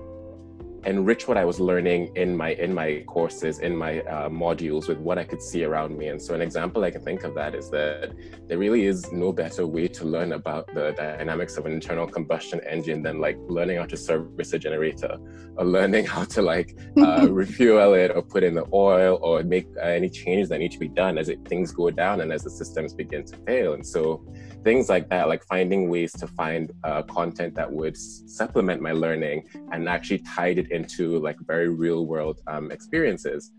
[0.87, 4.99] enrich what I was learning in my in my courses, in my uh, modules, with
[4.99, 6.09] what I could see around me.
[6.09, 8.12] And so, an example I can think of that is that
[8.46, 12.61] there really is no better way to learn about the dynamics of an internal combustion
[12.61, 15.18] engine than like learning how to service a generator,
[15.57, 19.66] or learning how to like uh, refuel it, or put in the oil, or make
[19.77, 22.44] uh, any changes that need to be done as it, things go down and as
[22.44, 23.75] the systems begin to fail.
[23.75, 24.25] And so,
[24.62, 29.49] things like that, like finding ways to find uh, content that would supplement my learning
[29.72, 33.51] and actually tied it into like very real world um, experiences.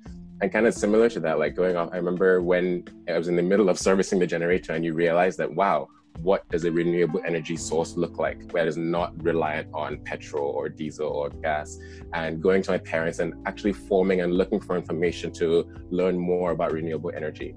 [0.41, 3.35] And kind of similar to that, like going off, I remember when I was in
[3.35, 5.87] the middle of servicing the generator and you realize that, wow,
[6.19, 10.49] what does a renewable energy source look like where it is not reliant on petrol
[10.49, 11.77] or diesel or gas
[12.13, 16.51] and going to my parents and actually forming and looking for information to learn more
[16.51, 17.53] about renewable energy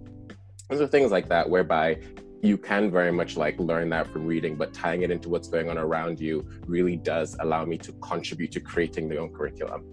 [0.68, 1.98] those are things like that whereby
[2.42, 5.68] you can very much like learn that from reading, but tying it into what's going
[5.68, 9.84] on around you really does allow me to contribute to creating the own curriculum.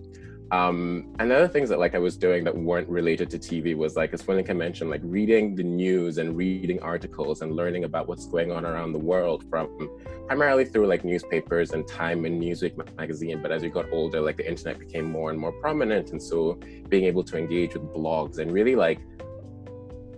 [0.52, 3.98] Um, and other things that like I was doing that weren't related to TV was
[3.98, 8.28] like, as Foluyinka mentioned, like reading the news and reading articles and learning about what's
[8.28, 9.90] going on around the world from
[10.26, 13.42] primarily through like newspapers and Time and Newsweek magazine.
[13.42, 16.58] But as we got older, like the internet became more and more prominent, and so
[16.88, 19.00] being able to engage with blogs and really like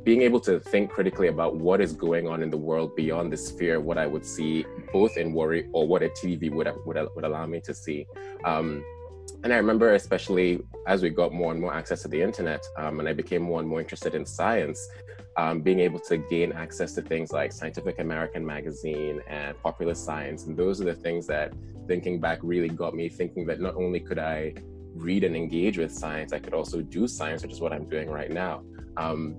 [0.04, 3.38] being able to think critically about what is going on in the world beyond the
[3.38, 7.26] sphere, what I would see both in Warri or what a TV would would, would
[7.26, 8.06] allow me to see.
[8.46, 8.84] Um,
[9.44, 13.00] and I remember, especially as we got more and more access to the internet, um,
[13.00, 14.86] and I became more and more interested in science,
[15.38, 20.46] um, being able to gain access to things like Scientific American magazine and Popular Science.
[20.46, 21.54] And those are the things that,
[21.88, 24.56] thinking back, really got me thinking that not only could I
[24.94, 28.10] read and engage with science, I could also do science, which is what I'm doing
[28.10, 28.64] right now.
[28.98, 29.38] Um,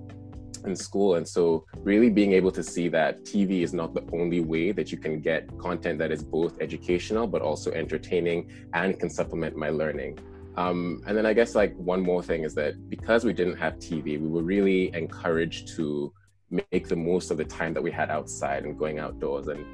[0.66, 1.16] in school.
[1.16, 4.92] And so, really being able to see that TV is not the only way that
[4.92, 9.70] you can get content that is both educational but also entertaining and can supplement my
[9.70, 10.18] learning.
[10.56, 13.74] Um, and then I guess like one more thing is that because we didn't have
[13.74, 16.12] TV, we were really encouraged to
[16.50, 19.64] make the most of the time that we had outside and going outdoors and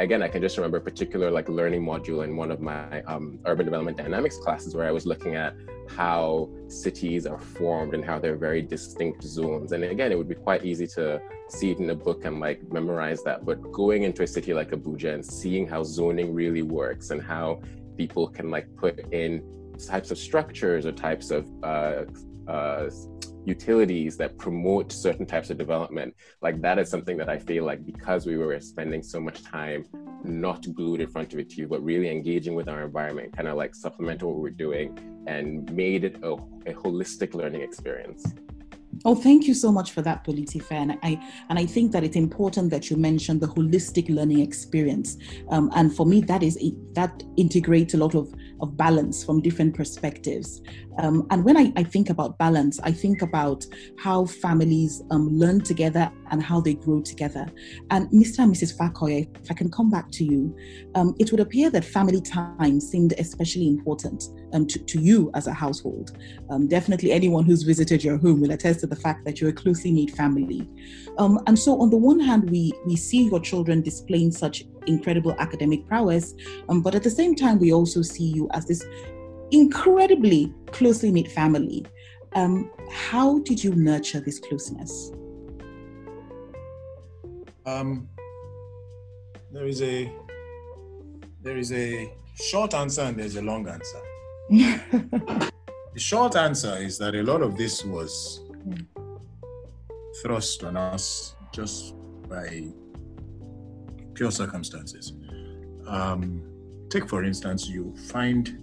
[0.00, 3.38] again, I can just remember a particular like learning module in one of my um,
[3.44, 5.54] urban development dynamics classes where I was looking at
[5.94, 9.72] how cities are formed and how they're very distinct zones.
[9.72, 12.60] And again, it would be quite easy to see it in a book and like
[12.72, 13.44] memorize that.
[13.44, 17.60] But going into a city like Abuja and seeing how zoning really works and how
[17.96, 19.42] people can like put in
[19.86, 22.04] types of structures or types of uh,
[22.48, 22.88] uh,
[23.44, 27.84] utilities that promote certain types of development like that is something that i feel like
[27.84, 29.84] because we were spending so much time
[30.24, 33.56] not glued in front of a tv but really engaging with our environment kind of
[33.56, 38.34] like supplemented what we're doing and made it a, a holistic learning experience
[39.04, 40.70] Oh, thank you so much for that, Bolutife.
[40.70, 45.16] And I and I think that it's important that you mentioned the holistic learning experience.
[45.48, 46.58] Um, and for me, that is
[46.92, 50.60] that integrates a lot of of balance from different perspectives.
[51.00, 53.64] Um, and when I, I, think about balance, I think about
[53.98, 57.46] how families um, learn together and how they grow together.
[57.90, 58.40] And Mr.
[58.40, 58.76] and Mrs.
[58.76, 60.54] Fakoya, if I can come back to you,
[60.94, 65.46] um, it would appear that family time seemed especially important um, to, to, you as
[65.46, 66.18] a household.
[66.50, 69.54] Um, definitely, anyone who's visited your home will attest to the fact that you're a
[69.54, 70.68] closely knit family.
[71.16, 75.34] Um, and so, on the one hand, we we see your children displaying such incredible
[75.38, 76.34] academic prowess,
[76.82, 78.84] but at the same time, we also see you as this
[79.52, 81.86] incredibly closely knit family.
[82.34, 85.12] Um, how did you nurture this closeness?
[87.66, 88.08] Um,
[89.52, 90.12] there is a
[91.42, 94.00] there is a short answer and there's a long answer.
[94.50, 95.50] the
[95.96, 98.42] short answer is that a lot of this was
[100.22, 101.94] thrust on us just
[102.28, 102.64] by
[104.14, 105.14] pure circumstances.
[105.86, 106.42] Um,
[106.90, 108.58] take, for instance, you find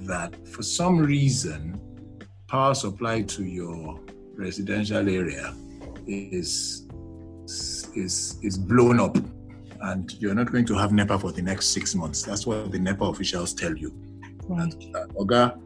[0.00, 1.80] that for some reason,
[2.48, 4.00] power supply to your
[4.34, 5.54] residential area
[6.06, 6.86] is
[7.94, 9.16] is is blown up
[9.82, 12.22] and you're not going to have NEPA for the next six months.
[12.22, 13.92] That's what the NEPA officials tell you.
[14.48, 14.74] Right.
[14.94, 15.58] uh, Oga,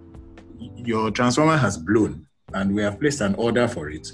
[0.76, 4.10] your transformer has blown and we have placed an order for it.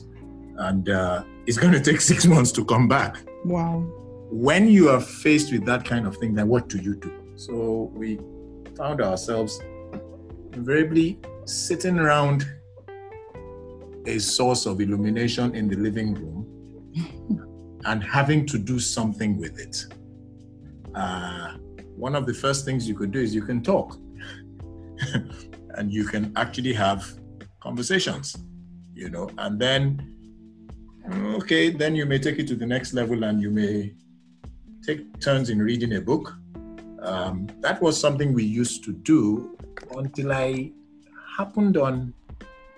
[0.59, 3.17] And uh, it's going to take six months to come back.
[3.45, 3.81] Wow.
[4.31, 7.13] When you are faced with that kind of thing, then what do you do?
[7.37, 8.19] So we
[8.77, 9.61] found ourselves
[10.57, 12.47] invariably sitting around
[14.07, 19.85] a source of illumination in the living room and having to do something with it.
[20.95, 21.59] Uh,
[21.97, 23.99] one of the first things you could do is you can talk
[25.77, 27.05] and you can actually have
[27.61, 28.37] conversations,
[28.95, 29.83] you know, and then,
[31.41, 33.93] okay, then you may take it to the next level and you may
[34.87, 36.35] take turns in reading a book.
[37.03, 39.56] Um, that was something we used to do
[39.97, 40.73] until I
[41.37, 42.15] happened on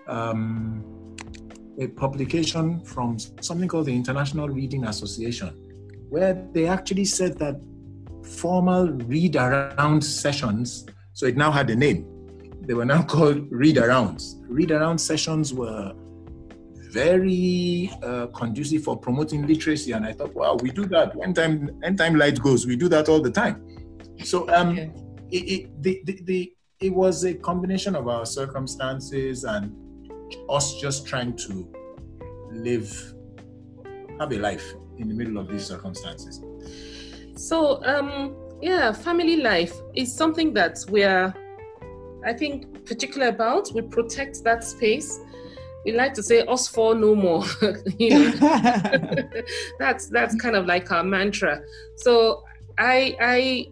[0.07, 1.17] um,
[1.79, 5.51] a publication from something called the International Reading Association,
[6.09, 7.61] where they actually said that
[8.25, 12.07] formal read around sessions, so it now had a name.
[12.63, 14.35] They were now called read arounds.
[14.49, 15.95] Read around sessions were
[16.91, 21.15] very uh, conducive for promoting literacy, and I thought, wow, we do that.
[21.15, 23.65] When time, when time light goes, we do that all the time.
[24.25, 24.91] So um, okay.
[25.31, 29.75] it, it, the, the, the, it was a combination of our circumstances and
[30.49, 31.69] us just trying to
[32.53, 33.15] live,
[34.21, 36.41] have a life in the middle of these circumstances.
[37.35, 41.35] So, um, yeah, family life is something that we're,
[42.25, 43.71] I think, particular about.
[43.75, 45.19] We protect that space.
[45.85, 47.45] We like to say "us four no more."
[47.99, 48.33] you know,
[49.79, 51.61] that's that's kind of like our mantra.
[51.97, 52.45] So
[52.79, 53.67] I I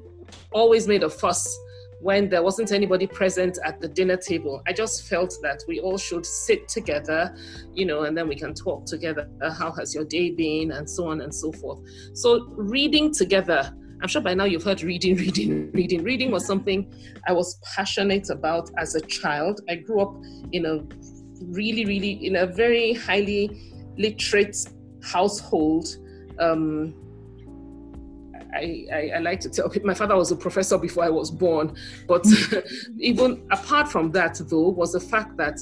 [0.52, 1.58] always made a fuss
[2.06, 4.62] when there wasn't anybody present at the dinner table.
[4.68, 7.36] I just felt that we all should sit together,
[7.74, 9.28] you know, and then we can talk together.
[9.58, 10.70] How has your day been?
[10.70, 11.80] And so on and so forth.
[12.14, 13.74] So, reading together.
[14.00, 16.04] I'm sure by now you've heard reading, reading, reading.
[16.04, 16.94] Reading was something
[17.26, 19.62] I was passionate about as a child.
[19.68, 20.14] I grew up
[20.52, 20.74] in a
[21.46, 23.50] really, really, in a very highly
[23.98, 24.56] literate
[25.02, 25.88] household.
[26.38, 26.94] Um,
[28.56, 31.74] I, I, I, like to tell my father was a professor before I was born.
[32.06, 32.26] But
[32.98, 35.60] even apart from that, though, was the fact that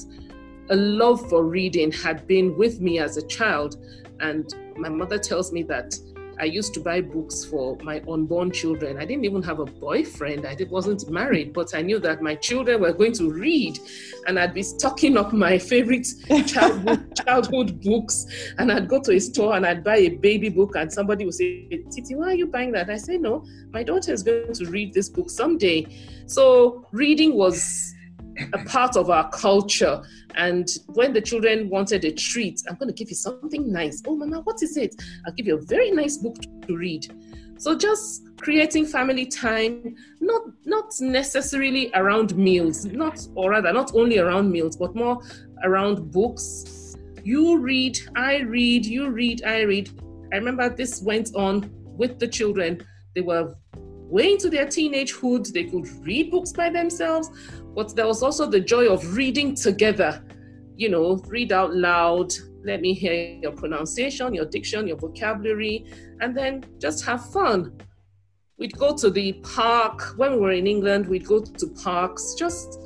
[0.69, 3.77] a love for reading had been with me as a child.
[4.19, 5.95] And my mother tells me that
[6.39, 8.97] I used to buy books for my unborn children.
[8.97, 10.45] I didn't even have a boyfriend.
[10.45, 13.79] I wasn't married, but I knew that my children were going to read,
[14.27, 16.07] and I'd be stocking up my favorite
[16.47, 18.25] childhood, childhood books.
[18.57, 21.35] And I'd go to a store and I'd buy a baby book, and somebody would
[21.35, 24.65] say, "Titi, why are you buying that?" I say, "No, my daughter is going to
[24.65, 25.87] read this book someday."
[26.27, 27.94] So reading was
[28.53, 30.01] a part of our culture.
[30.35, 34.01] And when the children wanted a treat, I'm going to give you something nice.
[34.05, 34.95] Oh, Mama, what is it?
[35.25, 36.35] I'll give you a very nice book
[36.67, 37.07] to read.
[37.57, 44.17] So just creating family time, not not necessarily around meals, not or rather not only
[44.17, 45.21] around meals, but more
[45.63, 46.97] around books.
[47.23, 49.89] You read, I read, you read, I read.
[50.33, 52.85] I remember this went on with the children.
[53.15, 55.51] They were way into their teenagehood.
[55.51, 57.29] They could read books by themselves,
[57.75, 60.23] but there was also the joy of reading together.
[60.77, 62.33] You know, read out loud.
[62.63, 65.85] Let me hear your pronunciation, your diction, your vocabulary,
[66.21, 67.77] and then just have fun.
[68.57, 70.13] We'd go to the park.
[70.17, 72.79] When we were in England, we'd go to parks, just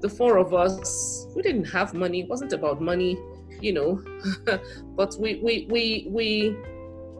[0.00, 1.26] the four of us.
[1.36, 3.18] We didn't have money, it wasn't about money,
[3.60, 4.02] you know,
[4.96, 6.56] but we, we, we, we,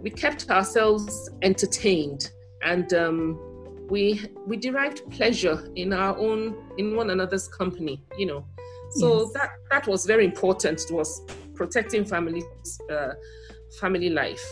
[0.00, 2.30] we kept ourselves entertained
[2.62, 3.38] and um,
[3.90, 8.44] we we derived pleasure in our own in one another's company you know.
[8.92, 9.33] So yes.
[9.35, 10.79] that that was very important.
[10.88, 11.20] To us
[11.55, 12.44] protecting families
[12.90, 13.12] uh,
[13.81, 14.44] family life.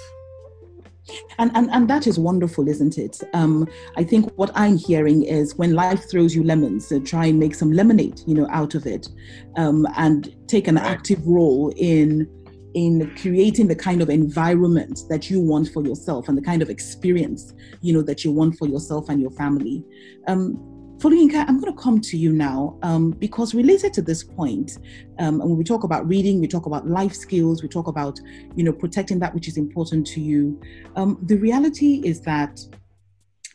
[1.39, 3.19] And, and and that is wonderful isn't it?
[3.33, 7.39] Um, i think what i'm hearing is when life throws you lemons uh, try and
[7.39, 9.09] make some lemonade you know out of it
[9.57, 12.29] um, and take an active role in
[12.79, 16.71] in creating the kind of environment that you want for yourself and the kind of
[16.71, 17.43] experience
[17.81, 19.85] you know that you want for yourself and your family
[20.29, 20.43] um,
[20.99, 24.79] Foluyinka, I'm going to come to you now um, because related to this point,
[25.21, 28.19] um, and when we talk about reading, we talk about life skills, we talk about,
[28.57, 30.61] you know, protecting that which is important to you.
[30.97, 32.59] Um, the reality is that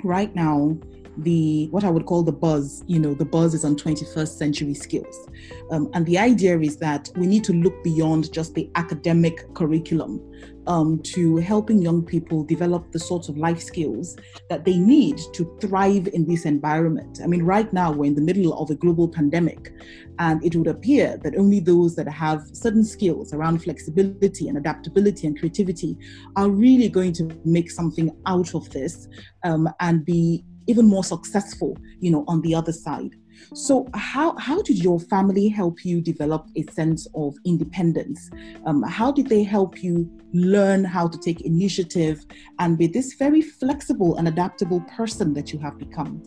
[0.04, 0.78] right now,
[1.17, 2.84] the what I would call the buzz.
[2.88, 5.30] You know, the buzz is on 21st century skills,
[5.71, 10.21] um, and the idea is that we need to look beyond just the academic curriculum
[10.67, 14.17] um, to helping young people develop the sorts of life skills
[14.49, 17.19] that they need to thrive in this environment.
[17.23, 19.73] I mean, right now we're in the middle of a global pandemic,
[20.19, 25.28] and it would appear that only those that have certain skills around flexibility and adaptability
[25.28, 25.97] and creativity
[26.36, 29.08] are really going to make something out of this
[29.43, 33.15] um, and be even more successful, you know, on the other side.
[33.54, 38.30] So, how, how did your family help you develop a sense of independence?
[38.65, 42.26] Um, how did they help you learn how to take initiative
[42.60, 46.21] and be this very flexible and adaptable person that you have become?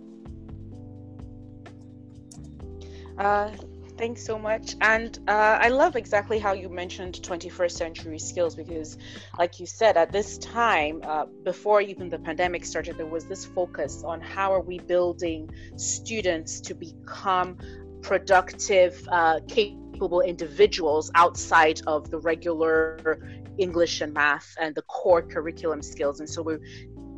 [3.18, 3.50] Uh,
[3.98, 4.76] Thanks so much.
[4.82, 8.98] And uh, I love exactly how you mentioned 21st century skills because,
[9.38, 13.46] like you said, at this time, uh, before even the pandemic started, there was this
[13.46, 17.56] focus on how are we building students to become
[18.02, 23.18] productive, uh, capable individuals outside of the regular
[23.56, 26.20] English and math and the core curriculum skills.
[26.20, 26.60] And so we're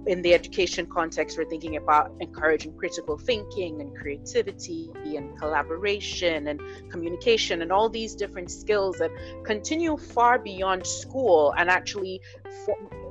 [0.09, 6.63] in the education context, we're thinking about encouraging critical thinking and creativity and collaboration and
[6.91, 9.11] communication and all these different skills that
[9.45, 12.23] continue far beyond school and actually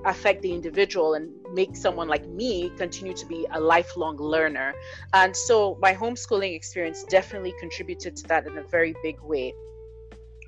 [0.05, 4.73] affect the individual and make someone like me continue to be a lifelong learner.
[5.13, 9.53] And so my homeschooling experience definitely contributed to that in a very big way.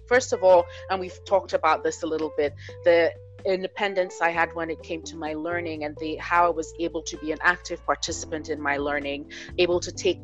[0.07, 3.13] First of all, and we've talked about this a little bit, the
[3.45, 7.01] independence I had when it came to my learning and the how I was able
[7.03, 10.19] to be an active participant in my learning, able to take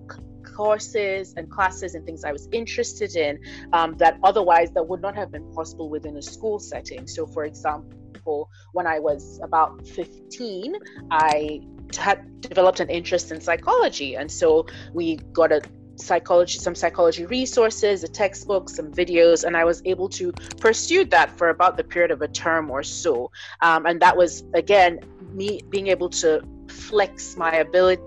[0.56, 3.40] courses and classes and things I was interested in
[3.74, 7.08] um, that otherwise that would not have been possible within a school setting.
[7.08, 10.76] So, for example, when I was about 15,
[11.12, 11.62] I
[11.98, 15.62] had developed an interest in psychology, and so we got a
[15.98, 21.30] psychology some psychology resources a textbook some videos and i was able to pursue that
[21.38, 23.32] for about the period of a term or so
[23.62, 25.00] um, and that was again
[25.32, 28.02] me being able to flex my ability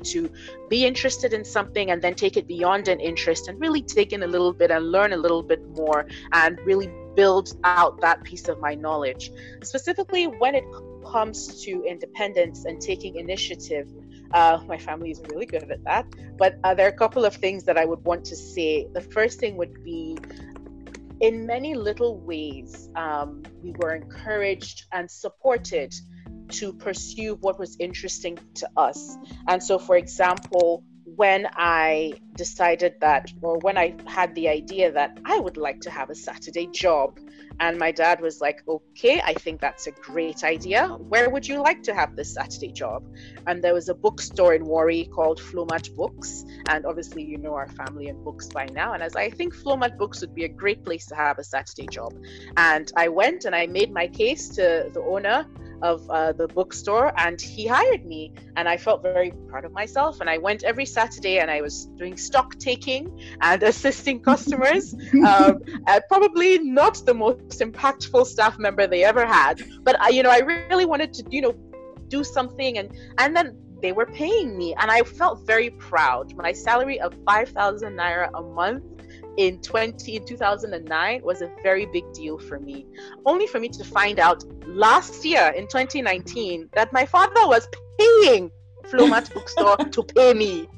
[0.00, 0.30] to
[0.68, 4.22] be interested in something and then take it beyond an interest and really take in
[4.22, 8.48] a little bit and learn a little bit more and really build out that piece
[8.48, 9.32] of my knowledge.
[9.62, 10.64] Specifically, when it
[11.10, 13.88] comes to independence and taking initiative,
[14.32, 16.06] uh, my family is really good at that.
[16.38, 18.86] But uh, there are a couple of things that I would want to say.
[18.92, 20.18] The first thing would be
[21.20, 25.94] in many little ways, um, we were encouraged and supported
[26.48, 29.16] to pursue what was interesting to us.
[29.46, 35.18] And so, for example, when I decided that, or when I had the idea that
[35.24, 37.18] I would like to have a Saturday job,
[37.60, 40.88] and my dad was like, okay, I think that's a great idea.
[40.88, 43.04] Where would you like to have this Saturday job?
[43.46, 46.44] And there was a bookstore in Warri called Flomat Books.
[46.68, 48.92] And obviously, you know our family and books by now.
[48.94, 51.38] And I was like, I think Flomat Books would be a great place to have
[51.38, 52.14] a Saturday job.
[52.56, 55.46] And I went and I made my case to the owner
[55.82, 60.20] of uh, the bookstore and he hired me and i felt very proud of myself
[60.20, 63.02] and i went every saturday and i was doing stock taking
[63.40, 64.94] and assisting customers
[65.26, 65.60] um,
[66.08, 70.38] probably not the most impactful staff member they ever had but I, you know i
[70.38, 71.54] really wanted to you know
[72.08, 76.34] do something and and then they were paying me and i felt very proud.
[76.36, 78.84] My salary of 5000 naira a month
[79.36, 82.86] in 20 in 2009 was a very big deal for me
[83.24, 87.68] only for me to find out last year in 2019 that my father was
[87.98, 88.50] paying
[88.84, 90.68] Flomat bookstore to pay me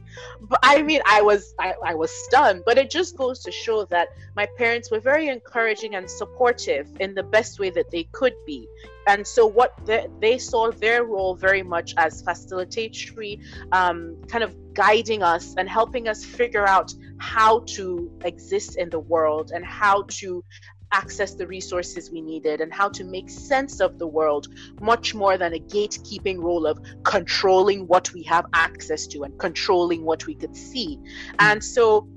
[0.41, 2.63] but I mean, I was I, I was stunned.
[2.65, 7.15] But it just goes to show that my parents were very encouraging and supportive in
[7.15, 8.69] the best way that they could be.
[9.07, 13.41] And so, what they, they saw their role very much as facilitatory,
[13.73, 18.99] um, kind of guiding us and helping us figure out how to exist in the
[18.99, 20.45] world and how to
[20.93, 24.47] access the resources we needed and how to make sense of the world
[24.81, 30.05] much more than a gatekeeping role of controlling what we have access to and controlling
[30.05, 30.99] what we could see.
[31.41, 32.09] And so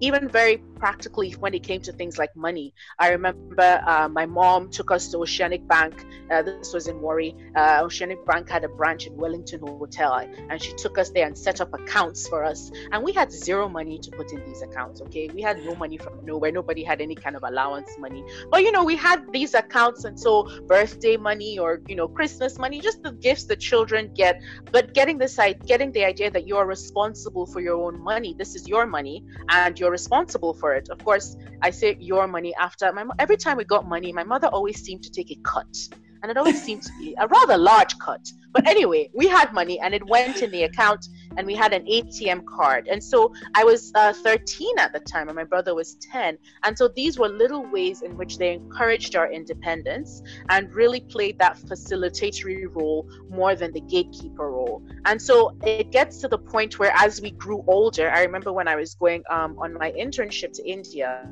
[0.00, 2.74] even very practically when it came to things like money.
[2.98, 5.94] I remember uh, my mom took us to Oceanic Bank.
[6.28, 7.36] Uh, this was in Warri.
[7.54, 10.12] Uh, Oceanic Bank had a branch in Wellington Hotel,
[10.50, 12.72] and she took us there and set up accounts for us.
[12.90, 15.00] And we had zero money to put in these accounts.
[15.02, 16.50] Okay, we had no money from nowhere.
[16.50, 18.24] Nobody had any kind of allowance money.
[18.50, 20.32] But you know, we had these accounts, and so
[20.66, 24.42] birthday money or you know Christmas money, just the gifts the children get.
[24.72, 28.34] But getting this, getting the idea that you are responsible for your own money.
[28.36, 30.88] This is your money, and you're responsible for it.
[30.90, 34.48] Of course, I say your money after my every time we got money, my mother
[34.48, 35.76] always seemed to take a cut,
[36.22, 38.30] and it always seemed to be a rather large cut.
[38.52, 41.84] But anyway, we had money and it went in the account and we had an
[41.86, 42.88] ATM card.
[42.88, 46.38] And so I was uh, 13 at the time and my brother was 10.
[46.64, 51.38] And so these were little ways in which they encouraged our independence and really played
[51.38, 54.82] that facilitatory role more than the gatekeeper role.
[55.04, 58.68] And so it gets to the point where as we grew older, I remember when
[58.68, 61.28] I was going um, on my internship to India,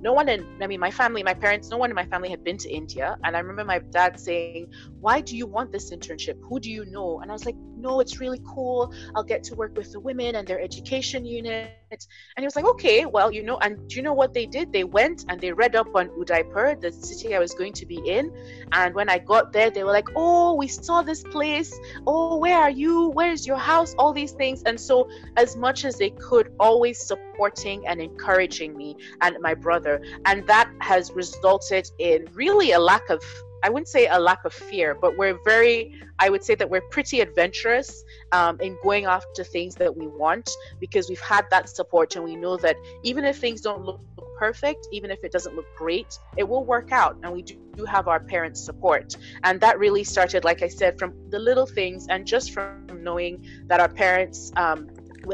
[0.00, 2.44] no one in, I mean, my family, my parents, no one in my family had
[2.44, 3.16] been to India.
[3.24, 6.38] And I remember my dad saying, Why do you want this internship?
[6.48, 7.20] Who do you know?
[7.20, 8.92] And I was like, no, it's really cool.
[9.14, 11.70] I'll get to work with the women and their education unit.
[11.90, 14.72] And he was like, okay, well, you know, and do you know what they did?
[14.72, 17.96] They went and they read up on Udaipur, the city I was going to be
[18.06, 18.32] in.
[18.72, 21.78] And when I got there, they were like, oh, we saw this place.
[22.06, 23.10] Oh, where are you?
[23.10, 23.94] Where's your house?
[23.98, 24.62] All these things.
[24.64, 30.02] And so, as much as they could, always supporting and encouraging me and my brother.
[30.24, 33.22] And that has resulted in really a lack of
[33.64, 36.82] I wouldn't say a lack of fear, but we're very, I would say that we're
[36.90, 42.14] pretty adventurous um, in going after things that we want because we've had that support
[42.14, 44.02] and we know that even if things don't look
[44.38, 47.16] perfect, even if it doesn't look great, it will work out.
[47.22, 49.16] And we do, do have our parents' support.
[49.44, 53.46] And that really started, like I said, from the little things and just from knowing
[53.68, 54.90] that our parents, um,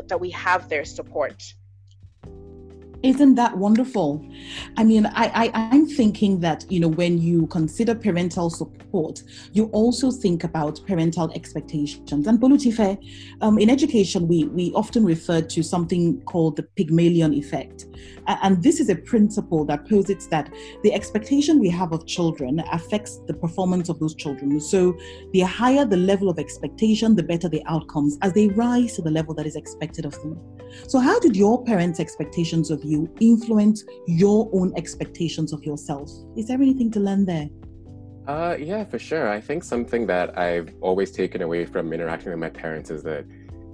[0.07, 1.53] that we have their support.
[3.03, 4.23] Isn't that wonderful?
[4.77, 9.23] I mean, I, I, I'm thinking that, you know, when you consider parental support,
[9.53, 12.27] you also think about parental expectations.
[12.27, 12.99] And Bolutife,
[13.41, 17.87] um, in education, we, we often refer to something called the Pygmalion effect.
[18.27, 23.19] And this is a principle that posits that the expectation we have of children affects
[23.27, 24.61] the performance of those children.
[24.61, 24.97] So
[25.33, 29.11] the higher the level of expectation, the better the outcomes as they rise to the
[29.11, 30.39] level that is expected of them.
[30.87, 32.90] So, how did your parents' expectations of you
[33.21, 36.11] influence your own expectations of yourself?
[36.37, 37.49] Is there anything to learn there?
[38.27, 39.29] Uh, yeah, for sure.
[39.29, 43.25] I think something that I've always taken away from interacting with my parents is that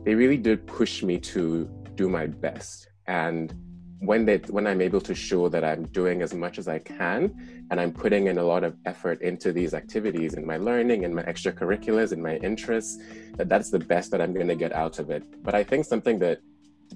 [0.05, 2.89] they really did push me to do my best.
[3.07, 3.53] And
[4.01, 7.67] when they when I'm able to show that I'm doing as much as I can
[7.71, 11.15] and I'm putting in a lot of effort into these activities in my learning and
[11.15, 13.03] my extracurriculars and my interests,
[13.37, 15.25] that that's the best that I'm going to get out of it.
[15.43, 16.41] But I think something that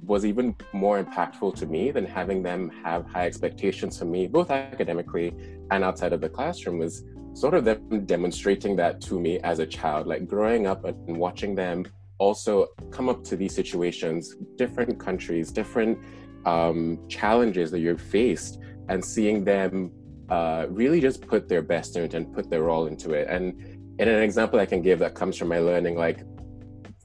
[0.05, 4.51] was even more impactful to me than having them have high expectations for me, both
[4.51, 5.35] academically
[5.71, 9.67] and outside of the classroom, was sort of them demonstrating that to me as a
[9.67, 11.85] child, like growing up and watching them
[12.19, 15.99] also come up to these situations, different countries, different
[16.45, 19.91] um, challenges that you've faced, and seeing them
[20.29, 23.27] uh, really just put their best into it and put their all into it.
[23.29, 23.61] And
[23.99, 26.25] in an example I can give that comes from my learning, like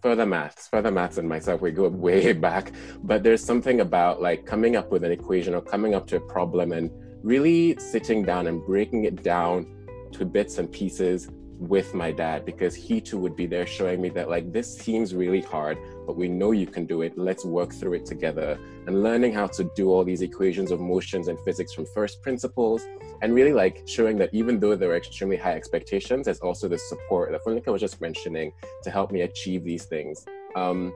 [0.05, 2.71] further maths, further maths and myself, we go way back.
[3.01, 6.19] But there's something about like coming up with an equation or coming up to a
[6.19, 6.91] problem and
[7.23, 9.65] really sitting down and breaking it down
[10.11, 11.27] to bits and pieces
[11.59, 15.15] with my dad because he too would be there showing me that like this seems
[15.15, 17.17] really hard but we know you can do it.
[17.17, 18.59] Let's work through it together.
[18.85, 22.85] And learning how to do all these equations of motions and physics from first principles
[23.21, 26.77] and really like showing that even though there are extremely high expectations there's also the
[26.77, 28.51] support that Funika was just mentioning
[28.83, 30.25] to help me achieve these things.
[30.55, 30.93] Um,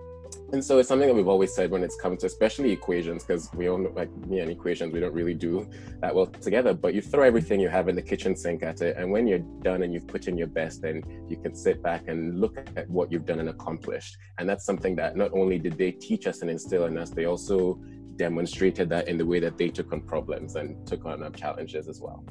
[0.51, 3.49] and so it's something that we've always said when it's come to especially equations, because
[3.53, 5.69] we all like me and equations, we don't really do
[6.01, 6.73] that well together.
[6.73, 9.45] But you throw everything you have in the kitchen sink at it, and when you're
[9.61, 12.89] done and you've put in your best, then you can sit back and look at
[12.89, 14.17] what you've done and accomplished.
[14.37, 17.25] And that's something that not only did they teach us and instill in us, they
[17.25, 17.79] also
[18.15, 21.87] demonstrated that in the way that they took on problems and took on um, challenges
[21.87, 22.23] as well.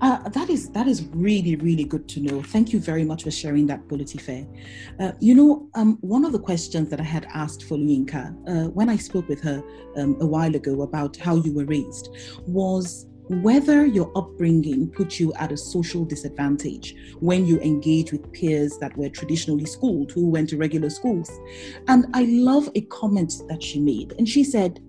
[0.00, 2.42] Uh, that is that is really really good to know.
[2.42, 4.46] Thank you very much for sharing that, Bolutife.
[4.98, 8.88] Uh, you know, um, one of the questions that I had asked Foluyinka uh, when
[8.88, 9.62] I spoke with her
[9.96, 12.10] um, a while ago about how you were raised
[12.46, 18.76] was whether your upbringing put you at a social disadvantage when you engage with peers
[18.78, 21.30] that were traditionally schooled who went to regular schools.
[21.86, 24.80] And I love a comment that she made, and she said,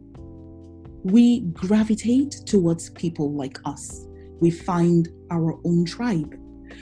[1.04, 4.08] "We gravitate towards people like us."
[4.42, 6.36] We find our own tribe.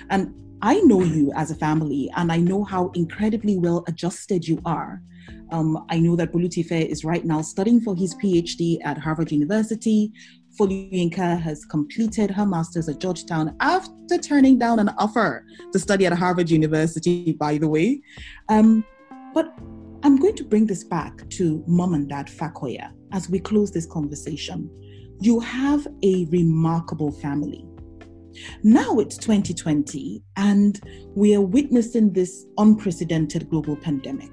[0.10, 4.60] And I know you as a family, and I know how incredibly well adjusted you
[4.66, 5.02] are.
[5.52, 10.12] Um, I know that Bolutife is right now studying for his PhD at Harvard University.
[10.60, 16.14] Foluyinka has completed her master's at Georgetown after turning down an offer to study at
[16.14, 18.02] Harvard University, by the way.
[18.50, 18.84] Um,
[19.34, 19.54] but
[20.04, 23.86] I'm going to bring this back to mom and dad Fakoya as we close this
[23.86, 24.70] conversation
[25.22, 27.66] you have a remarkable family.
[28.64, 30.80] Now it's 2020, and
[31.16, 34.32] we are witnessing this unprecedented global pandemic.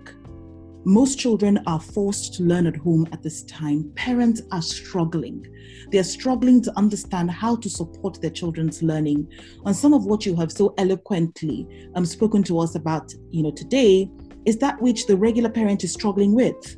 [0.85, 3.91] Most children are forced to learn at home at this time.
[3.97, 5.45] Parents are struggling.
[5.91, 9.27] They are struggling to understand how to support their children's learning.
[9.65, 13.51] And some of what you have so eloquently um, spoken to us about, you know,
[13.51, 14.09] today
[14.45, 16.77] is that which the regular parent is struggling with.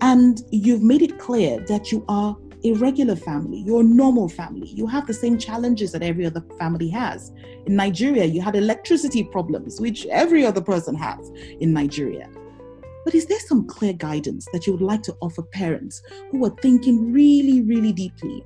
[0.00, 2.34] And you've made it clear that you are
[2.64, 4.68] a regular family, your normal family.
[4.68, 7.30] You have the same challenges that every other family has.
[7.66, 12.28] In Nigeria, you had electricity problems, which every other person has in Nigeria.
[13.04, 16.00] But is there some clear guidance that you would like to offer parents
[16.30, 18.42] who are thinking really, really deeply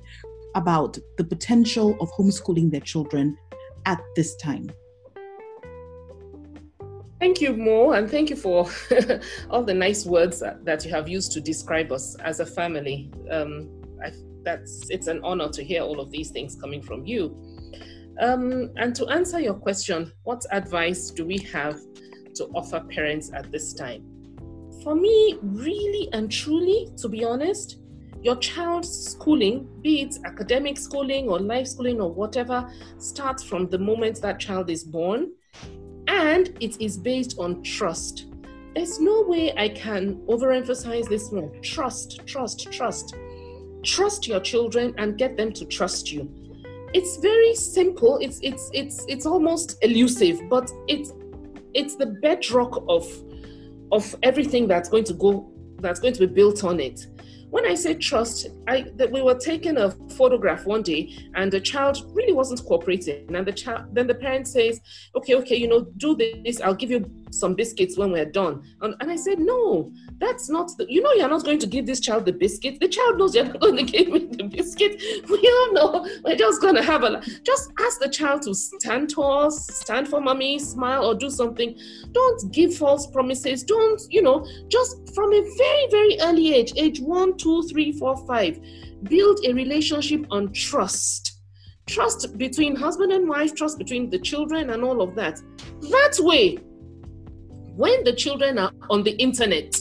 [0.55, 3.37] about the potential of homeschooling their children
[3.85, 4.69] at this time?
[7.21, 8.69] Thank you, Mo, and thank you for
[9.49, 13.11] all the nice words that, that, you have used to describe us as a family.
[13.29, 14.11] Um, I,
[14.43, 17.35] that's it's an honor to hear all of these things coming from you.
[18.19, 21.79] Um, and to answer your question, what advice do we have
[22.35, 24.03] to offer parents at this time?
[24.83, 27.79] For me, really and truly, to be honest,
[28.21, 33.77] your child's schooling, be it academic schooling or life schooling or whatever, starts from the
[33.77, 35.31] moment that child is born
[36.07, 38.25] and it is based on trust.
[38.75, 41.61] There's no way I can overemphasize this one.
[41.61, 43.15] Trust, trust, trust
[43.83, 46.29] trust your children and get them to trust you.
[46.93, 48.17] It's very simple.
[48.19, 51.13] It's it's it's it's almost elusive but it's
[51.73, 53.05] it's the bedrock of
[53.91, 57.07] of everything that's going to go that's going to be built on it.
[57.49, 61.59] When I say trust, I that we were taking a photograph one day and the
[61.59, 63.35] child really wasn't cooperating.
[63.35, 64.79] And the child then the parent says,
[65.15, 66.99] Okay, okay, you know, do this, I'll give you
[67.31, 68.63] some biscuits when we're done.
[68.81, 71.85] And, and I said, No, that's not the, you know you're not going to give
[71.85, 72.79] this child the biscuit.
[72.79, 75.01] The child knows you're not going to give me the biscuit.
[75.29, 79.51] We all know we're just gonna have a just ask the child to stand tall,
[79.51, 81.77] stand for mommy, smile, or do something.
[82.11, 83.63] Don't give false promises.
[83.63, 88.17] Don't, you know, just from a very, very early age, age one, two, three, four,
[88.25, 88.59] five,
[89.03, 91.39] build a relationship on trust.
[91.87, 95.41] Trust between husband and wife, trust between the children, and all of that.
[95.81, 96.59] That way,
[97.79, 99.73] when the children are on the internet,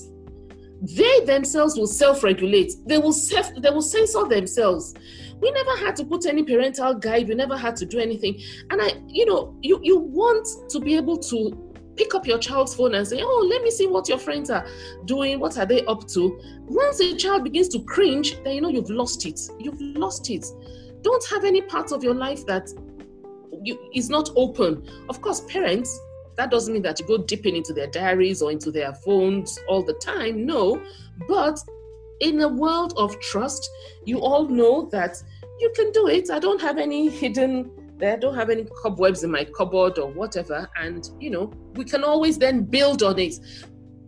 [0.83, 2.75] they themselves will self-regulate.
[2.87, 4.95] They will self, they will censor themselves.
[5.41, 7.27] We never had to put any parental guide.
[7.27, 8.41] We never had to do anything.
[8.71, 12.73] And I, you know, you you want to be able to pick up your child's
[12.73, 14.65] phone and say, Oh, let me see what your friends are
[15.05, 15.41] doing.
[15.41, 16.41] What are they up to?
[16.69, 19.41] Once a child begins to cringe, then you know you've lost it.
[19.59, 20.47] You've lost it.
[21.03, 22.71] Don't have any part of your life that
[23.65, 24.89] you, is not open.
[25.09, 25.99] Of course, parents,
[26.39, 29.83] that doesn't mean that you go dipping into their diaries or into their phones all
[29.83, 30.47] the time.
[30.47, 30.81] No.
[31.27, 31.59] But
[32.21, 33.69] in a world of trust,
[34.05, 35.21] you all know that
[35.59, 36.31] you can do it.
[36.31, 40.13] I don't have any hidden there, I don't have any cobwebs in my cupboard or
[40.13, 40.71] whatever.
[40.81, 43.35] And, you know, we can always then build on it.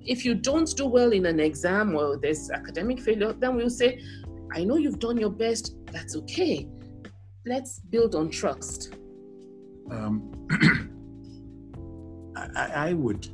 [0.00, 4.00] If you don't do well in an exam or there's academic failure, then we'll say,
[4.54, 5.74] I know you've done your best.
[5.86, 6.68] That's okay.
[7.44, 8.94] Let's build on trust.
[9.90, 10.90] Um,
[12.56, 13.28] I, I would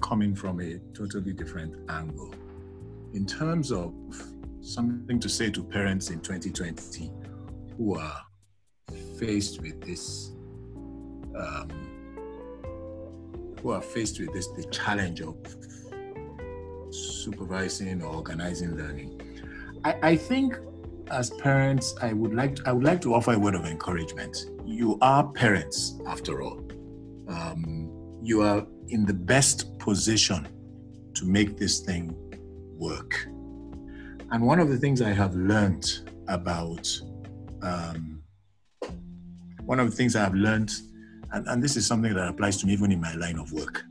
[0.00, 2.34] come in from a totally different angle.
[3.12, 3.94] In terms of
[4.60, 7.10] something to say to parents in 2020
[7.76, 8.22] who are
[9.18, 10.32] faced with this,
[11.36, 11.68] um,
[13.60, 15.36] who are faced with this, the challenge of
[16.90, 19.20] supervising or organizing learning.
[19.84, 20.58] I, I think
[21.10, 24.46] as parents, I would like to, I would like to offer a word of encouragement.
[24.64, 26.60] You are parents, after all.
[27.28, 27.79] Um,
[28.22, 30.46] you are in the best position
[31.14, 32.14] to make this thing
[32.76, 33.26] work.
[34.32, 35.86] And one of the things I have learned
[36.28, 36.88] about
[37.62, 38.22] um,
[39.64, 40.72] one of the things I've learned,
[41.32, 43.84] and, and this is something that applies to me even in my line of work,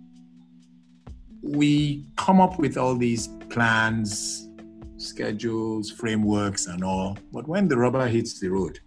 [1.42, 4.50] we come up with all these plans,
[4.98, 7.18] schedules, frameworks, and all.
[7.32, 8.80] But when the rubber hits the road,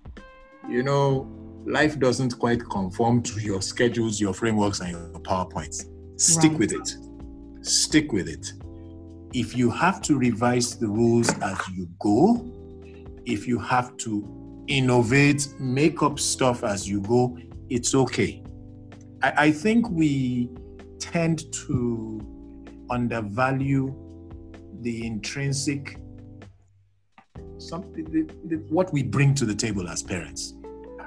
[0.69, 1.27] you know,
[1.65, 5.87] life doesn't quite conform to your schedules, your frameworks, and your PowerPoints.
[6.21, 6.59] Stick right.
[6.61, 6.97] with it.
[7.65, 8.53] Stick with it.
[9.33, 12.45] If you have to revise the rules as you go,
[13.25, 17.39] if you have to innovate, make up stuff as you go,
[17.69, 18.43] it's okay.
[19.23, 20.51] I, I think we
[20.99, 22.21] tend to
[22.91, 23.95] undervalue
[24.81, 25.99] the intrinsic
[27.59, 30.55] something the, the, what we bring to the table as parents.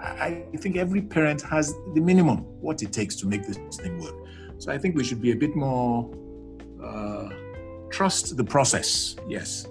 [0.01, 4.15] I, think every parent has the minimum what it takes to make this thing work.
[4.57, 6.11] So I think we should be a bit more
[6.83, 7.29] uh,
[7.89, 9.15] trust the process.
[9.27, 9.67] Yes,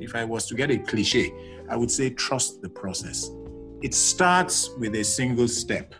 [0.00, 1.32] if I was to get a cliche,
[1.68, 3.30] I would say trust the process.
[3.82, 5.94] It starts with a single step.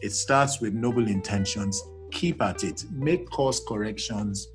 [0.00, 1.82] It starts with noble intentions.
[2.10, 2.84] Keep at it.
[2.92, 4.48] Make course corrections.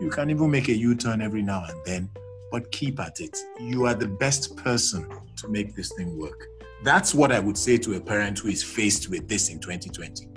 [0.00, 2.10] You can even make a U turn every now and then,
[2.50, 3.36] but keep at it.
[3.60, 6.48] You are the best person to make this thing work.
[6.82, 10.28] That's what I would say to a parent who is faced with this in 2020.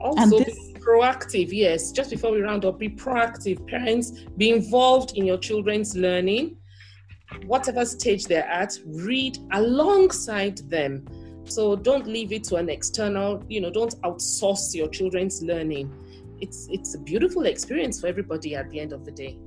[0.00, 1.48] Also, this- be proactive.
[1.50, 3.66] Yes, just before we round up, be proactive.
[3.66, 6.56] Parents, be involved in your children's learning
[7.46, 11.06] whatever stage they're at, read alongside them.
[11.44, 15.92] So don't leave it to an external, you know, don't outsource your children's learning.
[16.40, 19.38] It's it's a beautiful experience for everybody at the end of the day.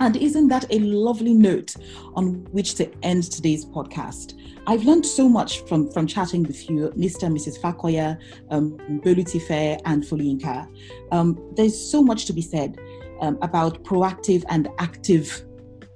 [0.00, 1.74] And isn't that a lovely note
[2.14, 4.38] on which to end today's podcast?
[4.66, 7.24] I've learned so much from, from chatting with you, Mr.
[7.24, 7.60] and Mrs.
[7.60, 8.18] Fakoya,
[8.50, 10.68] um, Bolutife, and Foluyinka.
[11.10, 12.78] Um, there's so much to be said
[13.20, 15.44] um, about proactive and active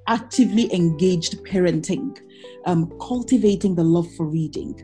[0.09, 2.17] actively engaged parenting,
[2.65, 4.75] um, cultivating the love for reading,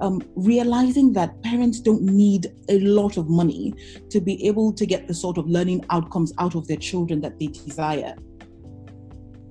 [0.00, 3.74] um, realizing that parents don't need a lot of money
[4.08, 7.38] to be able to get the sort of learning outcomes out of their children that
[7.38, 8.14] they desire.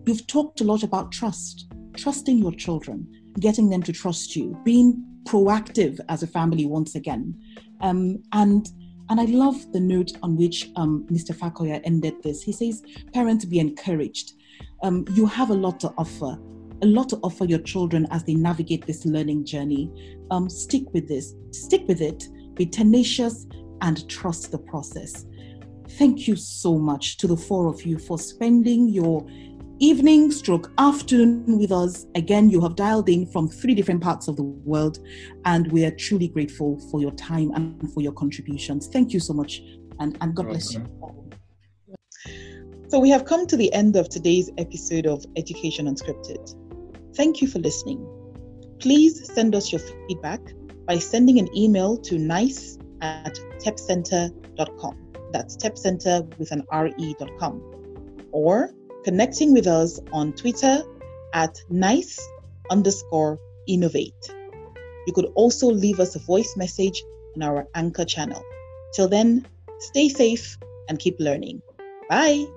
[0.08, 3.08] You've talked a lot about trust, trusting your children,
[3.40, 7.40] getting them to trust you, being proactive as a family once again.
[7.82, 8.68] Um, and
[9.10, 11.34] and I love the note on which um, Mr.
[11.34, 12.44] Fakoya ended this.
[12.44, 12.84] He says,
[13.14, 14.34] parents be encouraged
[14.84, 16.38] um, you have a lot to offer,
[16.82, 19.92] a lot to offer your children as they navigate this learning journey.
[20.32, 23.48] Um, stick with this, stick with it, be tenacious,
[23.82, 25.26] and trust the process.
[25.92, 29.26] Thank you so much to the four of you for spending your
[29.80, 32.06] evening stroke afternoon with us.
[32.16, 35.00] Again, you have dialed in from three different parts of the world,
[35.46, 38.88] and we are truly grateful for your time and for your contributions.
[38.88, 39.62] Thank you so much,
[40.00, 41.30] and, and God bless you all.
[42.88, 47.16] So, we have come to the end of today's episode of Education Unscripted.
[47.16, 48.06] Thank you for listening.
[48.80, 50.42] Please send us your feedback
[50.86, 55.14] by sending an email to nice at tepcentre.com.
[55.34, 57.74] That's tepcentre with an re.com.
[58.32, 58.74] Or
[59.08, 60.84] connecting with us on Twitter
[61.34, 62.20] at nice
[62.70, 64.36] underscore innovate.
[65.08, 67.02] You could also leave us a voice message
[67.38, 68.44] on our anchor channel.
[68.92, 69.48] Till then,
[69.80, 70.58] stay safe
[70.90, 71.62] and keep learning.
[72.10, 72.48] Bye.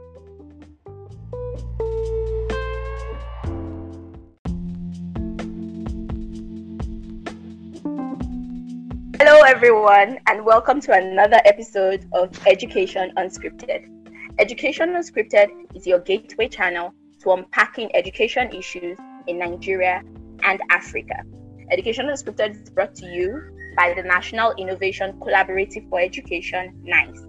[9.20, 13.99] Hello, everyone, and welcome to another episode of Education Unscripted.
[14.38, 20.02] Education Unscripted is your gateway channel to unpacking education issues in Nigeria
[20.44, 21.22] and Africa.
[21.70, 23.42] Education Unscripted is brought to you
[23.76, 27.26] by the National Innovation Collaborative for Education, NICE.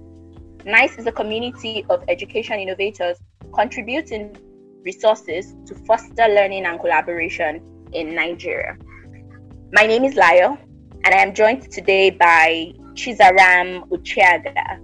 [0.65, 3.17] NICE is a community of education innovators
[3.53, 4.35] contributing
[4.83, 7.61] resources to foster learning and collaboration
[7.93, 8.77] in Nigeria.
[9.73, 10.57] My name is Lyle,
[11.03, 14.79] and I am joined today by Chizaram Uchiaga,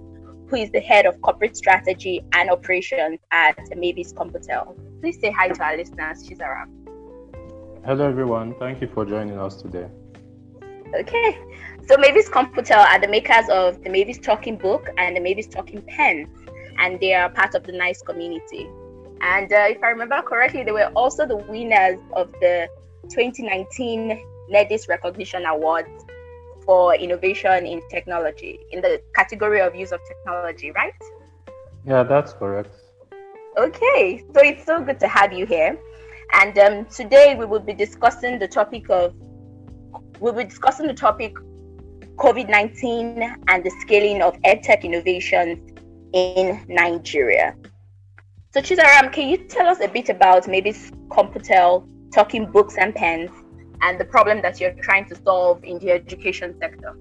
[0.48, 4.76] who is the head of corporate strategy and operations at Mavis Computel.
[5.00, 6.68] Please say hi to our listeners, Chizaram.
[7.84, 8.54] Hello, everyone.
[8.58, 9.88] Thank you for joining us today.
[10.94, 11.38] Okay,
[11.86, 15.82] so Mavis Computel are the makers of the Mavis Talking Book and the Mavis Talking
[15.82, 16.26] Pen,
[16.78, 18.68] and they are part of the NICE community.
[19.20, 22.68] And uh, if I remember correctly, they were also the winners of the
[23.10, 26.06] 2019 NEDIS Recognition Awards
[26.68, 30.92] for Innovation in Technology in the category of use of technology, right?
[31.86, 32.68] Yeah, that's correct.
[33.56, 35.78] Okay, so it's so good to have you here.
[36.34, 39.14] And um, today we will be discussing the topic of,
[40.20, 41.32] we'll be discussing the topic
[42.16, 45.58] COVID 19 and the scaling of edtech innovations
[46.12, 47.56] in Nigeria.
[48.52, 53.30] So, Chizaram, can you tell us a bit about Mavis Computel talking books and pens
[53.82, 56.96] and the problem that you're trying to solve in the education sector?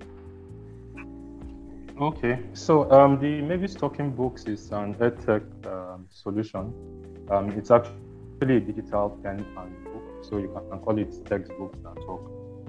[2.00, 6.72] Okay, so um, the Mavis Talking Books is an edtech um, solution.
[7.32, 11.96] Um, it's actually a digital pen and book, so you can, call it textbooks that
[12.06, 12.22] talk.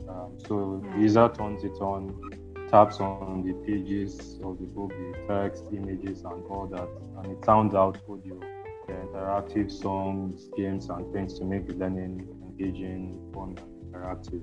[0.09, 2.19] Um, so the user turns it on,
[2.71, 6.89] taps on the pages of the book, the text, images, and all that,
[7.19, 8.41] and it sounds out audio,
[8.89, 12.27] interactive songs, games, and things to make learning
[12.59, 13.59] engaging, fun,
[13.89, 14.43] interactive.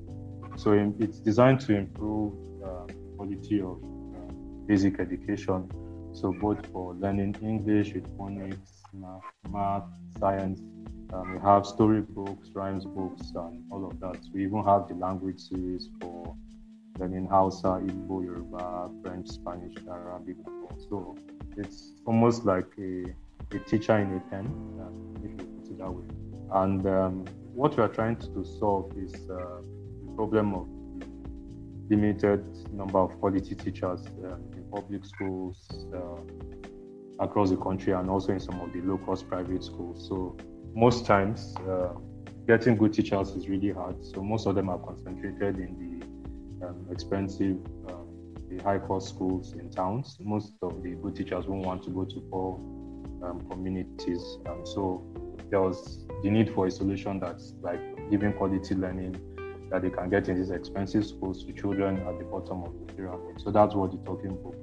[0.58, 2.34] So it's designed to improve
[2.64, 2.88] uh,
[3.18, 4.34] quality of uh,
[4.68, 5.70] basic education.
[6.14, 9.84] So both for learning English phonics, math, math
[10.18, 10.62] science.
[11.14, 14.18] Um, we have storybooks, rhymes books, and all of that.
[14.34, 16.36] We even have the language series for
[16.98, 20.38] learning Hausa, Igbo, Yoruba, French, Spanish, Arabic.
[20.89, 21.18] So
[21.58, 23.14] it's almost like a,
[23.52, 24.46] a teacher in a pen,
[24.80, 26.06] uh, if you put it that way.
[26.52, 27.26] And um,
[27.56, 29.62] what we are trying to solve is uh,
[30.03, 30.68] the problem of
[31.89, 32.43] limited
[32.74, 38.41] number of quality teachers uh, in public schools uh, across the country and also in
[38.41, 40.06] some of the low-cost private schools.
[40.10, 40.36] So
[40.74, 41.93] most times, uh,
[42.45, 44.03] getting good teachers is really hard.
[44.06, 46.10] So most of them are concentrated in
[46.60, 50.18] the um, expensive, um, the high-cost schools in towns.
[50.20, 52.60] Most of the good teachers won't want to go to poor
[53.24, 54.22] um, communities.
[54.66, 55.06] So
[55.50, 57.80] there was the need for a solution that's like
[58.10, 59.20] giving quality learning
[59.72, 62.93] that they can get in these expensive schools to children at the bottom of the
[62.93, 63.41] pyramid.
[63.41, 64.56] So that's what the talking book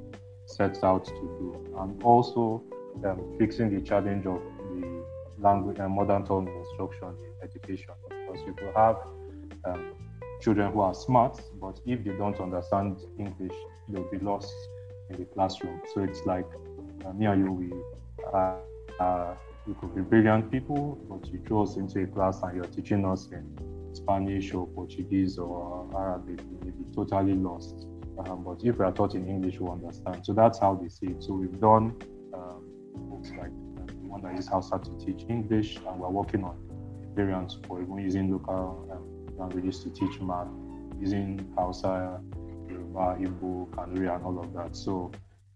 [0.47, 1.75] sets out to do.
[1.79, 2.63] And also
[3.05, 4.41] um, fixing the challenge of
[4.75, 5.05] the
[5.39, 7.95] language and mother tongue instruction in education.
[8.09, 8.97] Because you could have
[9.65, 9.95] um,
[10.41, 13.57] children who are smart, but if they don't understand English,
[13.89, 14.53] they'll be lost
[15.11, 15.81] in the classroom.
[15.95, 16.47] So it's like
[17.05, 17.73] uh, me and you, we
[18.33, 18.57] uh,
[19.01, 19.35] uh,
[19.67, 23.05] we could be brilliant people, but you throw us into a class and you're teaching
[23.05, 23.47] us in
[23.95, 27.87] Spanish or Portuguese or Arabic, we may be totally lost.
[28.19, 30.25] Um, but if we are taught in English, we understand.
[30.27, 31.23] So that's how they see it.
[31.23, 31.95] So we've done
[32.35, 33.51] um, books like
[33.87, 36.57] the one that is Hausa to teach English, and we're working on
[37.15, 40.49] variants for even using local um, languages to teach math,
[41.01, 42.21] using Hausa,
[42.69, 44.77] Yoruba, Igbo, Kanuri, and all of that.
[44.77, 45.11] So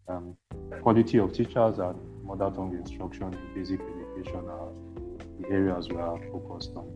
[0.09, 0.37] um,
[0.81, 3.81] quality of teachers and mother tongue instruction in basic
[4.17, 4.69] education are
[5.41, 6.91] the areas we are focused on.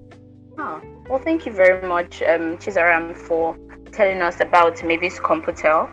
[0.58, 3.56] Oh, well, thank you very much, um, Chizaram, for
[3.92, 5.90] telling us about Mavis Computel.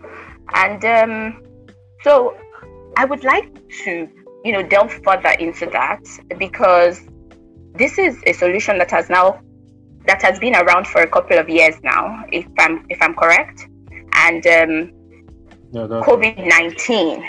[0.53, 1.43] And um,
[2.03, 2.37] so
[2.97, 3.53] I would like
[3.83, 4.09] to,
[4.43, 6.03] you know, delve further into that
[6.37, 7.01] because
[7.73, 9.41] this is a solution that has now
[10.05, 13.67] that has been around for a couple of years now, if I'm if I'm correct.
[14.13, 14.91] And um,
[15.71, 17.23] yeah, COVID nineteen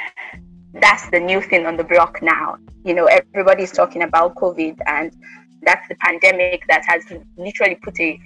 [0.75, 2.57] that's the new thing on the block now.
[2.85, 5.12] You know, everybody's talking about COVID, and
[5.62, 7.05] that's the pandemic that has
[7.37, 8.21] literally put a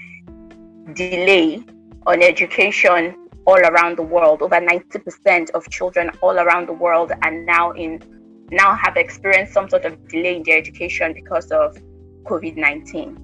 [0.95, 1.63] delay
[2.07, 3.17] on education
[3.47, 4.43] all around the world.
[4.43, 8.03] Over 90% of children all around the world are now in
[8.51, 11.75] now have experienced some sort of delay in their education because of
[12.25, 13.17] COVID-19.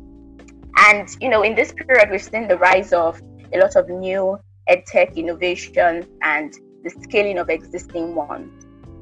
[0.79, 3.21] And you know, in this period, we've seen the rise of
[3.53, 4.39] a lot of new
[4.71, 6.53] edtech innovations and
[6.83, 8.58] the scaling of existing ones.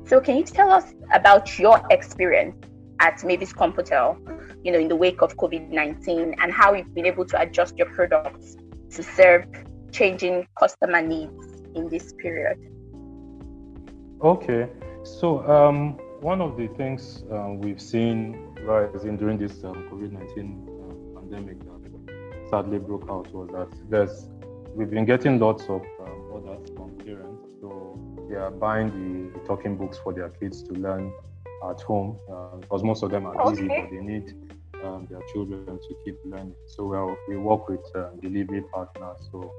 [0.07, 2.55] So can you tell us about your experience
[3.01, 4.17] at Mavis Computel,
[4.65, 7.89] you know, in the wake of COVID-19 and how you've been able to adjust your
[7.89, 8.57] products
[8.91, 9.47] to serve
[9.91, 12.57] changing customer needs in this period?
[14.23, 14.69] Okay,
[15.03, 21.17] so um, one of the things um, we've seen rising during this um, COVID 19
[21.17, 24.31] uh, pandemic that sadly broke out was that there's
[24.73, 27.49] we've been getting lots of um, orders from parents.
[27.61, 27.99] So
[28.29, 31.12] they are buying the, talking books for their kids to learn
[31.70, 33.51] at home uh, because most of them are okay.
[33.51, 34.35] busy, but they need
[34.85, 36.55] um, their children to keep learning.
[36.66, 39.29] So well, we work with uh, delivery partners.
[39.31, 39.53] So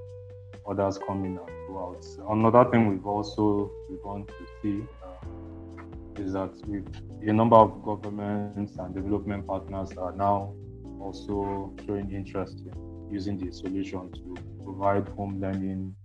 [0.63, 2.05] orders come in and go out.
[2.29, 6.83] Another thing we've also begun to see uh, is that we
[7.27, 10.53] a number of governments and development partners are now
[10.99, 15.95] also showing interest in using the solution to provide home learning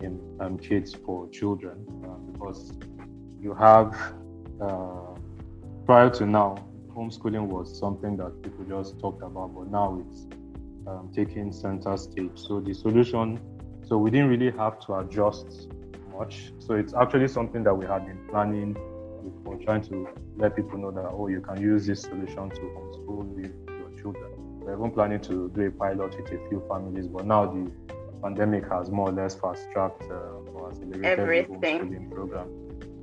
[0.00, 2.72] in um, kits for children uh, because
[3.40, 3.94] you have
[4.60, 5.14] uh,
[5.86, 6.56] prior to now
[6.88, 10.26] homeschooling was something that people just talked about but now it's
[10.86, 13.38] um, taking center stage so the solution
[13.86, 15.68] so we didn't really have to adjust
[16.20, 16.52] much.
[16.58, 20.90] So it's actually something that we had been planning before, trying to let people know
[20.90, 24.30] that, oh, you can use this solution to homeschool your children.
[24.60, 27.70] We're even planning to do a pilot with a few families, but now the
[28.22, 32.10] pandemic has more or less fast tracked uh, or accelerated Everything.
[32.10, 32.48] program.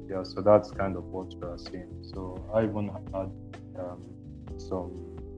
[0.09, 1.89] Yeah, so that's kind of what we're seeing.
[2.13, 3.31] So I even had
[3.79, 4.01] um,
[4.57, 4.91] some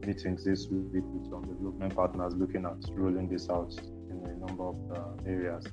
[0.06, 3.74] meetings this week with some development partners looking at rolling this out
[4.10, 5.66] in a number of uh, areas.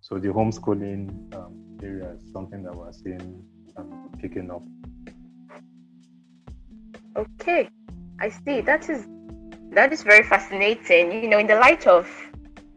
[0.00, 3.42] So the homeschooling um, area is something that we're seeing
[3.76, 4.62] um, picking up.
[7.16, 7.68] Okay,
[8.20, 8.60] I see.
[8.60, 9.06] That is
[9.72, 11.22] that is very fascinating.
[11.22, 12.08] You know, in the light of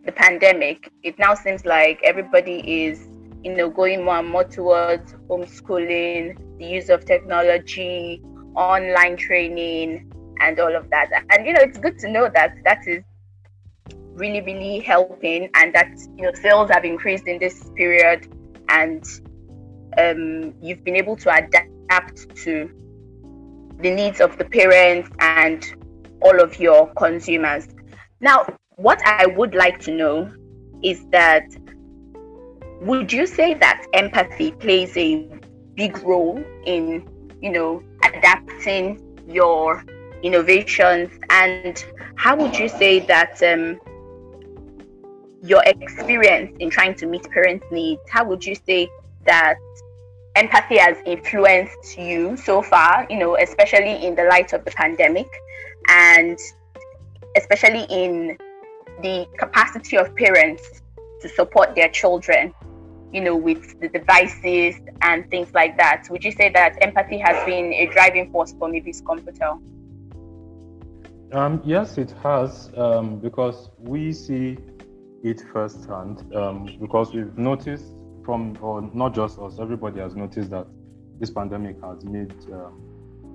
[0.05, 3.07] the pandemic, it now seems like everybody is,
[3.43, 8.21] you know, going more and more towards homeschooling, the use of technology,
[8.55, 11.09] online training, and all of that.
[11.29, 13.03] And you know, it's good to know that that is
[14.13, 18.27] really, really helping, and that you know sales have increased in this period,
[18.69, 19.03] and
[19.97, 22.69] um, you've been able to adapt to
[23.79, 25.75] the needs of the parents and
[26.21, 27.67] all of your consumers.
[28.19, 28.45] Now,
[28.81, 30.31] what I would like to know
[30.81, 31.45] is that
[32.81, 35.29] would you say that empathy plays a
[35.75, 37.07] big role in,
[37.41, 39.85] you know, adapting your
[40.23, 41.11] innovations?
[41.29, 41.83] And
[42.15, 43.79] how would you say that um,
[45.43, 48.89] your experience in trying to meet parents' needs, how would you say
[49.27, 49.57] that
[50.35, 55.27] empathy has influenced you so far, you know, especially in the light of the pandemic?
[55.87, 56.39] And
[57.35, 58.37] especially in
[59.01, 60.81] the capacity of parents
[61.21, 62.53] to support their children,
[63.11, 66.07] you know, with the devices and things like that.
[66.09, 69.61] Would you say that empathy has been a driving force for Mavis Computel?
[71.33, 74.57] Um, yes, it has, um, because we see
[75.23, 77.93] it firsthand um, because we've noticed
[78.25, 80.67] from, or not just us, everybody has noticed that
[81.19, 82.81] this pandemic has made um,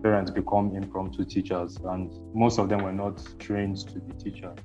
[0.02, 4.58] parents become impromptu teachers, and most of them were not trained to be teachers.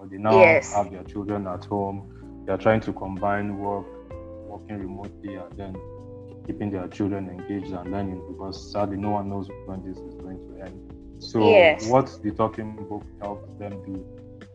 [0.00, 0.72] But they now yes.
[0.72, 2.42] have their children at home.
[2.46, 3.86] They are trying to combine work,
[4.48, 5.76] working remotely, and then
[6.46, 10.38] keeping their children engaged and learning because sadly no one knows when this is going
[10.38, 11.22] to end.
[11.22, 11.86] So yes.
[11.86, 14.02] what the talking book helps them do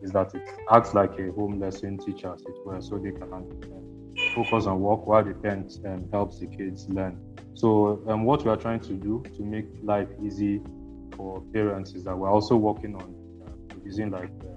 [0.02, 3.32] is that it acts like a home lesson teacher, as it were, so they can
[3.32, 3.48] um,
[4.34, 7.20] focus on work while the parent um, helps the kids learn.
[7.54, 10.60] So, um, what we are trying to do to make life easy
[11.16, 13.14] for parents is that we're also working on
[13.46, 14.55] uh, producing like day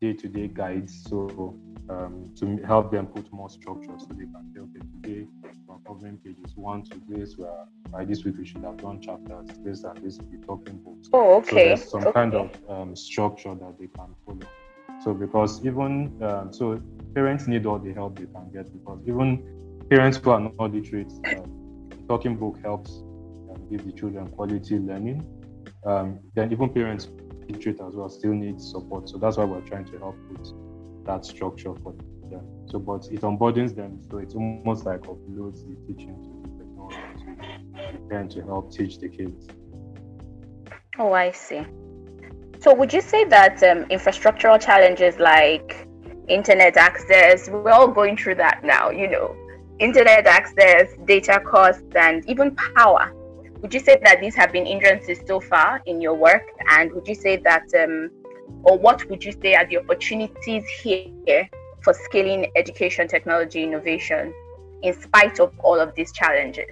[0.00, 1.04] to day guides.
[1.08, 1.54] So,
[1.90, 5.26] um, to help them put more structure so they can say, okay, today
[5.66, 9.48] we're covering pages one to this, where by this week we should have done chapters,
[9.62, 11.08] this and this, be talking books.
[11.12, 11.48] Oh, okay.
[11.48, 12.12] So there's some okay.
[12.12, 14.48] kind of um, structure that they can follow.
[15.04, 16.80] So because even um, so,
[17.14, 21.12] parents need all the help they can get because even parents who are not literate,
[21.36, 23.02] um, talking book helps
[23.50, 25.26] um, give the children quality learning.
[25.84, 27.08] Um, then even parents
[27.50, 29.08] literate as well still need support.
[29.08, 30.52] So that's why we're trying to help with
[31.06, 31.92] that structure for
[32.30, 32.46] them.
[32.66, 34.00] So, but it unburdens them.
[34.10, 37.30] So it's almost like uploads the teaching to the technology
[38.10, 39.48] to to help teach the kids.
[40.98, 41.64] Oh, I see.
[42.60, 45.88] So, would you say that um, infrastructural challenges like
[46.28, 49.34] internet access, we're all going through that now, you know,
[49.78, 53.12] internet access, data costs, and even power.
[53.62, 56.44] Would you say that these have been hindrances so far in your work?
[56.70, 58.10] And would you say that um,
[58.62, 61.48] or what would you say are the opportunities here
[61.82, 64.32] for scaling education technology innovation
[64.82, 66.70] in spite of all of these challenges?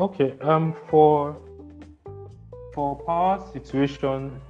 [0.00, 1.36] Okay, um, for
[2.72, 4.40] for power situation,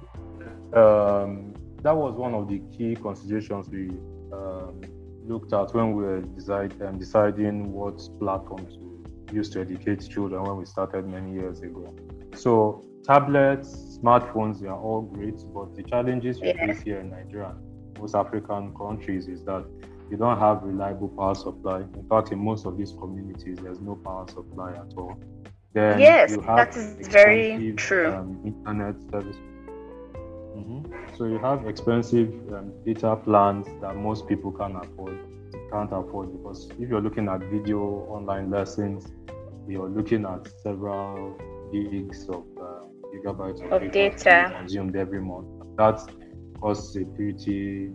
[0.73, 3.89] um, that was one of the key considerations we
[4.31, 4.81] um,
[5.25, 10.43] looked at when we were decide, um, deciding what platform to use to educate children
[10.43, 11.93] when we started many years ago.
[12.35, 17.55] So tablets, smartphones, they are all great, but the challenges we face here in Nigeria,
[17.99, 19.65] most African countries, is that
[20.09, 21.81] you don't have reliable power supply.
[21.81, 25.19] In fact, in most of these communities, there's no power supply at all.
[25.73, 28.11] Then Yes, you have that is very true.
[28.11, 29.37] Um, internet service.
[30.59, 31.15] Mhm.
[31.17, 35.17] So you have expensive um, data plans that most people can afford,
[35.71, 37.79] can't afford because if you're looking at video
[38.09, 39.05] online lessons,
[39.67, 41.37] you're looking at several
[41.71, 42.81] gigs of uh,
[43.13, 45.47] gigabytes of, Of data, consumed every month.
[45.77, 45.99] That
[46.59, 47.93] costs a pretty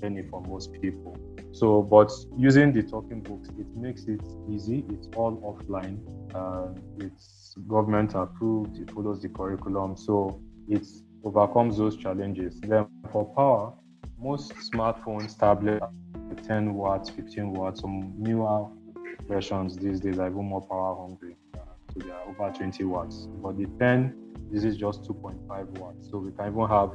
[0.00, 1.16] penny for most people.
[1.52, 4.84] So, but using the talking books, it makes it easy.
[4.90, 5.98] It's all offline.
[6.34, 8.78] Uh, it's government approved.
[8.78, 10.84] It follows the curriculum, so it
[11.24, 12.60] overcomes those challenges.
[12.60, 13.72] Then for power,
[14.18, 15.86] most smartphones, tablets,
[16.46, 17.80] 10 watts, 15 watts.
[17.80, 18.68] Some newer
[19.26, 21.36] versions these days are even more power hungry.
[21.94, 23.28] So they are over 20 watts.
[23.42, 24.14] But the 10,
[24.50, 26.10] this is just 2.5 watts.
[26.10, 26.90] So we can even have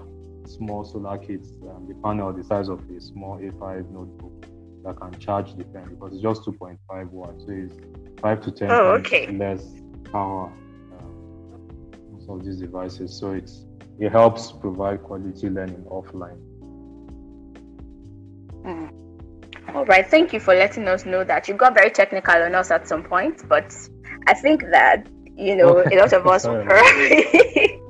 [0.45, 4.45] small solar kits, um, the panel the size of a small A5 notebook
[4.83, 7.45] that can charge the pen because it's just 2.5 watts.
[7.45, 7.73] So it's
[8.21, 9.27] 5 to 10 Oh, okay.
[9.37, 9.63] less
[10.11, 10.51] power
[10.91, 13.17] um, of these devices.
[13.19, 13.65] So it's
[13.99, 16.39] it helps provide quality learning offline.
[18.63, 19.75] Mm.
[19.75, 22.71] All right, thank you for letting us know that you got very technical on us
[22.71, 23.75] at some point, but
[24.27, 27.23] I think that you know a lot of us will probably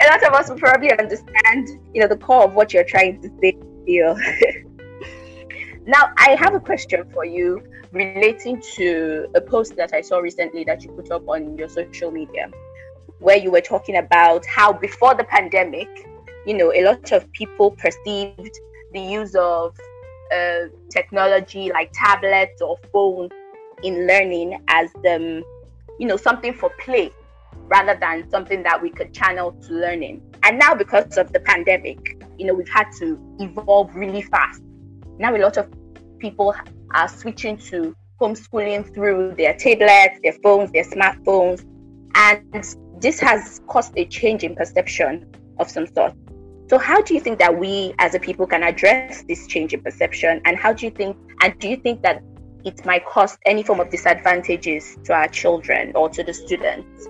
[0.00, 3.20] a lot of us will probably understand you know the core of what you're trying
[3.22, 3.56] to say.
[3.84, 4.14] Here.
[5.86, 10.62] now, I have a question for you relating to a post that I saw recently
[10.64, 12.48] that you put up on your social media,
[13.22, 15.88] where you were talking about how before the pandemic,
[16.44, 18.58] you know, a lot of people perceived
[18.92, 19.76] the use of
[20.34, 23.30] uh, technology like tablets or phones
[23.82, 25.42] in learning as um,
[25.98, 27.10] you know something for play
[27.66, 30.22] rather than something that we could channel to learning.
[30.42, 31.98] And now because of the pandemic
[32.38, 34.62] you know we've had to evolve really fast.
[35.18, 35.68] Now a lot of
[36.18, 36.54] people
[36.92, 41.64] are switching to homeschooling through their tablets their phones their smartphones.
[42.14, 42.64] And
[43.02, 45.26] this has caused a change in perception
[45.58, 46.14] of some sort
[46.68, 49.82] so how do you think that we as a people can address this change in
[49.82, 52.22] perception and how do you think and do you think that
[52.64, 57.08] it might cause any form of disadvantages to our children or to the students?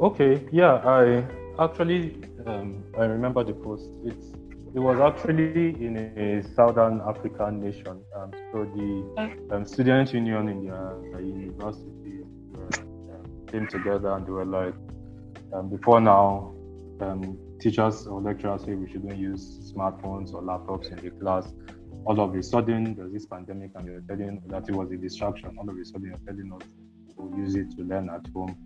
[0.00, 1.24] Okay, yeah, I
[1.62, 3.88] actually um, I remember the post.
[4.04, 4.26] It's
[4.74, 8.00] it was actually in a southern African nation.
[8.16, 12.03] Um, so the um, student union in the their university were,
[13.54, 14.74] came together and they were like,
[15.52, 16.52] um, before now,
[17.00, 21.52] um, teachers or lecturers say we shouldn't use smartphones or laptops in the class.
[22.04, 25.56] All of a sudden, there's this pandemic, and they're telling that it was a distraction.
[25.56, 26.68] All of a sudden, you're telling us
[27.16, 28.56] to use it to learn at home.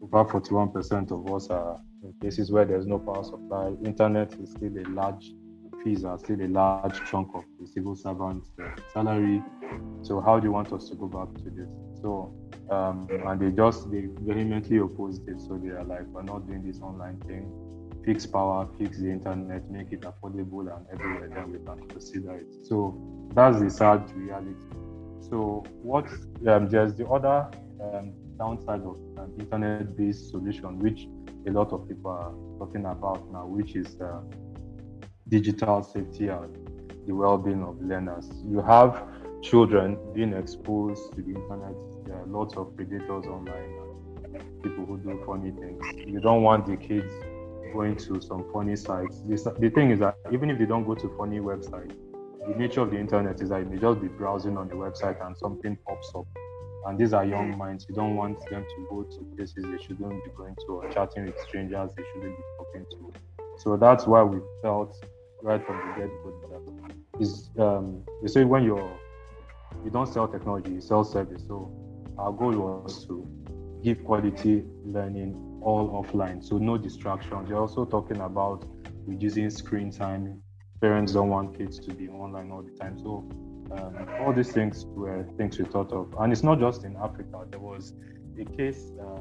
[0.00, 3.72] Over 41% of us are in places where there's no power supply.
[3.84, 5.32] Internet is still a large
[5.82, 8.50] fees are still a large chunk of the civil servant's
[8.92, 9.42] salary.
[10.02, 11.68] So how do you want us to go back to this?
[12.00, 12.34] So
[12.70, 15.40] um, and they just they vehemently opposed it.
[15.40, 17.52] So they are like, we're not doing this online thing.
[18.04, 21.28] Fix power, fix the internet, make it affordable and everywhere.
[21.28, 22.66] Then we can consider it.
[22.66, 22.96] So
[23.34, 24.54] that's the sad reality.
[25.28, 26.06] So what
[26.46, 27.48] um, there's the other
[27.82, 31.08] um, downside of an internet-based solution, which
[31.48, 34.20] a lot of people are talking about now, which is uh,
[35.28, 36.54] digital safety and
[37.06, 38.30] the well-being of learners.
[38.44, 39.02] You have
[39.42, 41.74] children being exposed to the internet.
[42.06, 43.70] There are lots of predators online,
[44.62, 45.84] people who do funny things.
[46.06, 47.12] You don't want the kids
[47.72, 49.22] going to some funny sites.
[49.26, 51.94] This, the thing is that even if they don't go to funny websites,
[52.46, 55.24] the nature of the internet is that you may just be browsing on the website
[55.26, 56.26] and something pops up.
[56.86, 57.86] And these are young minds.
[57.88, 61.26] You don't want them to go to places they shouldn't be going to or chatting
[61.26, 63.12] with strangers they shouldn't be talking to.
[63.58, 64.96] So that's why we felt
[65.42, 68.98] right from the get-go that is um, they say when you're
[69.84, 71.42] you don't sell technology, you sell service.
[71.46, 71.70] So
[72.18, 73.26] our goal was to
[73.82, 77.48] give quality learning all offline, so no distractions.
[77.48, 78.64] You're also talking about
[79.06, 80.42] reducing screen time.
[80.80, 82.98] Parents don't want kids to be online all the time.
[82.98, 83.28] So
[83.72, 87.46] um, all these things were things we thought of, and it's not just in Africa.
[87.50, 87.94] There was
[88.38, 89.20] a case uh,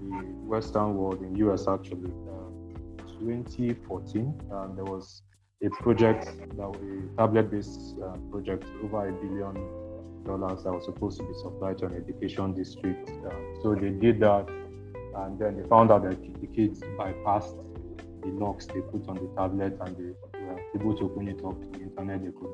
[0.00, 2.12] the Western world in US actually.
[2.28, 2.40] Uh,
[3.20, 5.22] 2014, um, there was
[5.62, 6.24] a project
[6.56, 9.56] that a tablet-based uh, project over a billion
[10.24, 13.08] dollars that was supposed to be supplied to an education district.
[13.10, 14.48] Um, so they did that,
[15.16, 17.56] and then they found out that the kids bypassed
[18.22, 21.60] the locks they put on the tablet, and they were able to open it up
[21.60, 22.50] to the internet, they could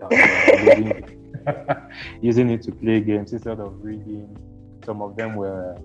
[2.20, 4.36] using, it to play games instead of reading.
[4.84, 5.76] Some of them were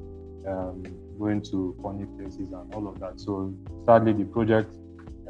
[0.47, 0.84] um,
[1.19, 3.19] going to funny places and all of that.
[3.19, 3.53] So
[3.86, 4.75] sadly, the project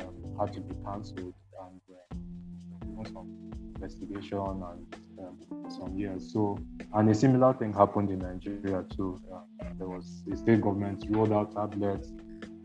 [0.01, 3.29] um, had to be cancelled and uh, some
[3.75, 6.31] investigation and um, some years.
[6.31, 6.57] So,
[6.93, 9.19] and a similar thing happened in Nigeria too.
[9.33, 12.11] Uh, there was the state government rolled out tablets,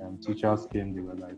[0.00, 0.94] and teachers came.
[0.94, 1.36] They were like,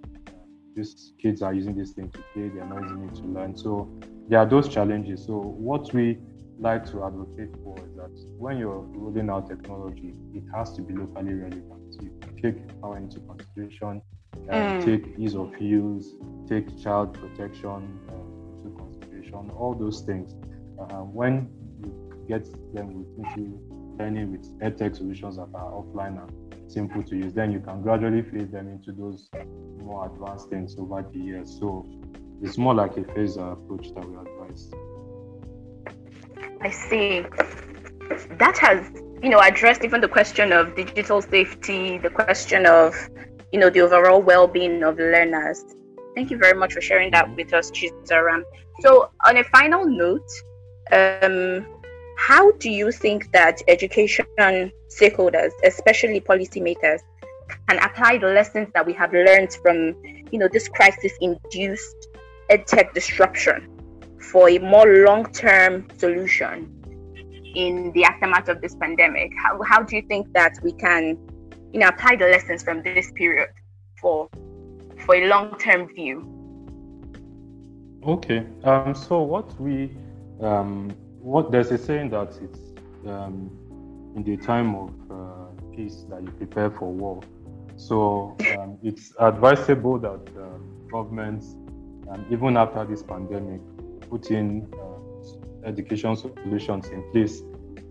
[0.74, 2.48] these kids are using this thing to play.
[2.48, 3.56] They are not using it to learn.
[3.56, 3.90] So
[4.28, 5.24] there are those challenges.
[5.26, 6.18] So what we
[6.58, 10.94] like to advocate for is that when you're rolling out technology, it has to be
[10.94, 11.96] locally relevant.
[12.00, 12.12] You
[12.42, 14.02] take power into consideration,
[14.50, 14.84] uh, mm.
[14.84, 16.14] take ease of use,
[16.48, 20.34] take child protection uh, into consideration, all those things.
[20.80, 21.48] Uh, when
[21.82, 23.60] you get them into
[23.98, 28.22] learning with edtech solutions that are offline and simple to use, then you can gradually
[28.22, 29.28] phase them into those
[29.82, 31.56] more advanced things over the years.
[31.58, 31.86] So
[32.42, 34.70] it's more like a phased approach that we advise.
[36.60, 37.24] I see.
[38.38, 38.90] That has,
[39.22, 42.94] you know, addressed even the question of digital safety, the question of,
[43.52, 45.64] you know, the overall well-being of learners.
[46.14, 48.42] Thank you very much for sharing that with us, Chizaram.
[48.80, 50.28] So, on a final note,
[50.92, 51.66] um,
[52.16, 54.26] how do you think that education
[54.88, 57.00] stakeholders, especially policymakers,
[57.68, 59.94] can apply the lessons that we have learned from,
[60.30, 62.08] you know, this crisis-induced
[62.50, 63.68] edtech disruption
[64.20, 66.74] for a more long-term solution
[67.54, 69.30] in the aftermath of this pandemic?
[69.42, 71.18] How, how do you think that we can,
[71.72, 73.50] you know, apply the lessons from this period
[74.00, 74.28] for
[75.04, 76.34] for a long-term view?
[78.06, 78.44] Okay.
[78.64, 79.96] Um, so what we
[80.40, 82.60] um, what there's a saying that it's
[83.06, 83.50] um,
[84.16, 87.20] in the time of uh, peace that you prepare for war.
[87.76, 91.54] So um, it's advisable that um, governments,
[92.10, 93.60] um, even after this pandemic,
[94.10, 97.42] put in uh, education solutions in place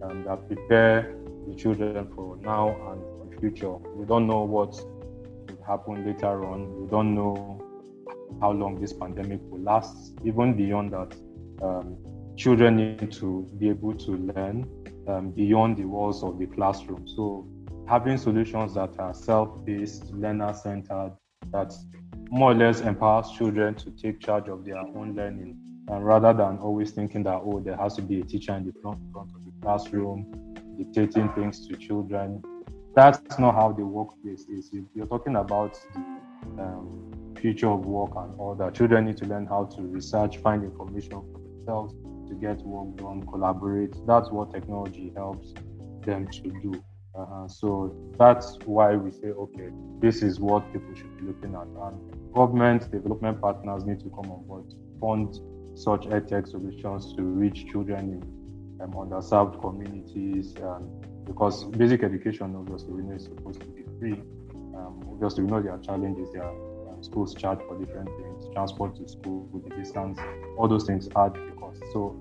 [0.02, 1.16] um, that prepare
[1.48, 3.72] the children for now and the future.
[3.72, 4.72] We don't know what
[5.50, 6.82] will happen later on.
[6.82, 7.62] We don't know
[8.42, 10.14] how long this pandemic will last.
[10.26, 11.16] Even beyond that,
[11.62, 11.98] um,
[12.38, 14.70] children need to be able to learn
[15.08, 17.08] um, beyond the walls of the classroom.
[17.08, 17.48] So
[17.88, 21.14] having solutions that are self-paced, learner-centered,
[21.52, 21.74] that
[22.30, 25.58] more or less empowers children to take charge of their own learning
[25.90, 28.74] and rather than always thinking that oh there has to be a teacher in the
[28.82, 32.44] front, front of the classroom dictating things to children
[32.94, 38.38] that's not how the workplace is you're talking about the um, future of work and
[38.38, 41.94] all that children need to learn how to research find information for themselves
[42.28, 45.54] to get work done collaborate that's what technology helps
[46.06, 46.84] them to do
[47.18, 49.70] uh, so that's why we say, okay,
[50.00, 51.66] this is what people should be looking at.
[51.66, 54.66] And government development partners need to come on board,
[55.02, 55.40] fund
[55.76, 58.22] such edtech solutions to reach children
[58.80, 60.54] in um, underserved communities.
[60.62, 60.90] Um,
[61.26, 64.22] because basic education, obviously, we know is supposed to be free.
[64.54, 66.30] Um, obviously, we know there are challenges.
[66.34, 70.20] There are um, schools charge for different things, transport to school, the distance,
[70.58, 71.82] all those things add to the cost.
[71.94, 72.16] So,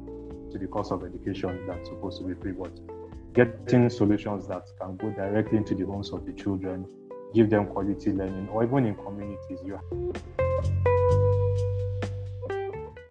[0.53, 2.72] to the cost of education that's supposed to be free, but
[3.32, 6.87] getting solutions that can go directly into the homes of the children,
[7.34, 9.59] give them quality learning, or even in communities.
[9.64, 9.80] You